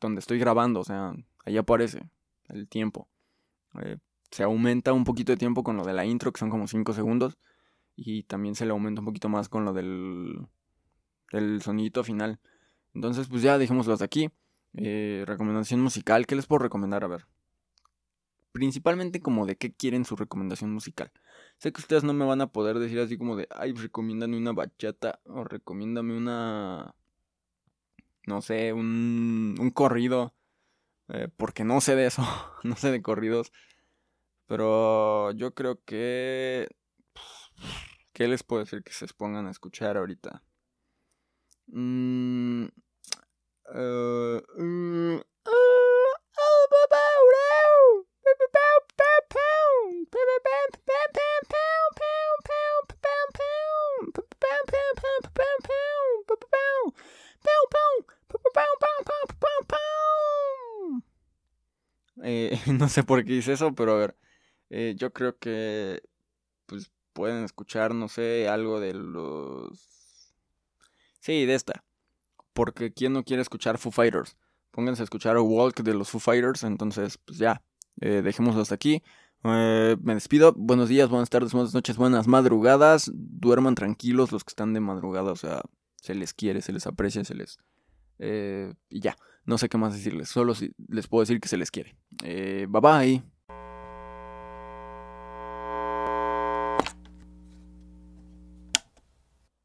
Donde 0.00 0.20
estoy 0.20 0.38
grabando, 0.38 0.80
o 0.80 0.84
sea, 0.84 1.12
ahí 1.44 1.56
aparece 1.56 2.08
el 2.48 2.68
tiempo. 2.68 3.08
Eh, 3.82 3.98
se 4.30 4.42
aumenta 4.42 4.92
un 4.92 5.04
poquito 5.04 5.32
de 5.32 5.38
tiempo 5.38 5.62
con 5.62 5.76
lo 5.76 5.84
de 5.84 5.92
la 5.92 6.04
intro, 6.04 6.32
que 6.32 6.40
son 6.40 6.50
como 6.50 6.66
5 6.66 6.92
segundos. 6.92 7.38
Y 7.94 8.24
también 8.24 8.54
se 8.54 8.66
le 8.66 8.72
aumenta 8.72 9.00
un 9.00 9.06
poquito 9.06 9.28
más 9.28 9.48
con 9.48 9.64
lo 9.64 9.72
del, 9.72 10.46
del 11.32 11.62
sonidito 11.62 12.04
final. 12.04 12.40
Entonces, 12.94 13.28
pues 13.28 13.42
ya 13.42 13.58
dejémoslo 13.58 13.92
hasta 13.92 14.04
aquí. 14.04 14.30
Eh, 14.74 15.24
recomendación 15.26 15.80
musical, 15.80 16.26
¿qué 16.26 16.36
les 16.36 16.46
puedo 16.46 16.58
recomendar? 16.60 17.04
A 17.04 17.08
ver. 17.08 17.26
Principalmente 18.52 19.20
como 19.20 19.46
de 19.46 19.56
qué 19.56 19.72
quieren 19.72 20.04
su 20.04 20.16
recomendación 20.16 20.72
musical. 20.72 21.10
Sé 21.58 21.72
que 21.72 21.80
ustedes 21.80 22.04
no 22.04 22.12
me 22.12 22.24
van 22.24 22.40
a 22.40 22.48
poder 22.48 22.78
decir 22.78 22.98
así 23.00 23.16
como 23.16 23.36
de, 23.36 23.48
ay, 23.50 23.72
recomiéndame 23.72 24.36
una 24.36 24.52
bachata 24.52 25.20
o 25.24 25.44
recomiéndame 25.44 26.16
una, 26.16 26.94
no 28.26 28.42
sé, 28.42 28.72
un, 28.72 29.56
un 29.58 29.70
corrido. 29.70 30.34
Eh, 31.08 31.28
porque 31.36 31.64
no 31.64 31.80
sé 31.80 31.94
de 31.96 32.06
eso, 32.06 32.22
no 32.64 32.76
sé 32.76 32.90
de 32.90 33.02
corridos. 33.02 33.52
Pero 34.46 35.32
yo 35.32 35.54
creo 35.54 35.82
que... 35.84 36.68
¿Qué 38.12 38.28
les 38.28 38.42
puedo 38.42 38.64
decir 38.64 38.82
que 38.82 38.92
se 38.92 39.06
pongan 39.08 39.46
a 39.46 39.50
escuchar 39.50 39.96
ahorita? 39.96 40.42
Mmm... 41.68 42.66
Eh, 62.28 62.58
no 62.66 62.88
sé 62.88 63.04
por 63.04 63.24
qué 63.24 63.34
hice 63.34 63.52
eso, 63.52 63.72
pero 63.74 63.92
a 63.92 63.98
ver. 63.98 64.16
Eh, 64.68 64.94
yo 64.98 65.12
creo 65.12 65.38
que. 65.38 66.02
Pues 66.66 66.90
pueden 67.12 67.44
escuchar, 67.44 67.94
no 67.94 68.08
sé, 68.08 68.48
algo 68.48 68.80
de 68.80 68.94
los. 68.94 70.34
Sí, 71.20 71.46
de 71.46 71.54
esta. 71.54 71.84
Porque 72.52 72.92
¿quién 72.92 73.12
no 73.12 73.22
quiere 73.22 73.42
escuchar 73.42 73.78
Foo 73.78 73.92
Fighters? 73.92 74.36
Pónganse 74.72 75.02
a 75.02 75.04
escuchar 75.04 75.38
Walk 75.38 75.82
de 75.82 75.94
los 75.94 76.10
Foo 76.10 76.18
Fighters. 76.18 76.64
Entonces, 76.64 77.16
pues 77.18 77.38
ya. 77.38 77.62
Eh, 78.00 78.22
hasta 78.26 78.74
aquí. 78.74 79.02
me 79.44 80.14
despido. 80.14 80.52
Buenos 80.56 80.88
días, 80.88 81.08
buenas 81.08 81.30
tardes, 81.30 81.52
buenas 81.52 81.74
noches, 81.74 81.96
buenas 81.96 82.26
madrugadas. 82.26 83.10
Duerman 83.14 83.76
tranquilos 83.76 84.32
los 84.32 84.42
que 84.42 84.50
están 84.50 84.74
de 84.74 84.80
madrugada. 84.80 85.30
O 85.30 85.36
sea, 85.36 85.62
se 85.94 86.14
les 86.16 86.34
quiere, 86.34 86.60
se 86.60 86.72
les 86.72 86.88
aprecia, 86.88 87.22
se 87.24 87.34
les. 87.36 87.58
y 88.18 89.00
ya. 89.00 89.16
No 89.46 89.58
sé 89.58 89.68
qué 89.68 89.78
más 89.78 89.94
decirles, 89.94 90.28
solo 90.28 90.54
les 90.88 91.06
puedo 91.06 91.22
decir 91.22 91.40
que 91.40 91.48
se 91.48 91.56
les 91.56 91.70
quiere. 91.70 91.96
Eh, 92.22 92.66
bye 92.68 92.80
bye. 92.80 93.35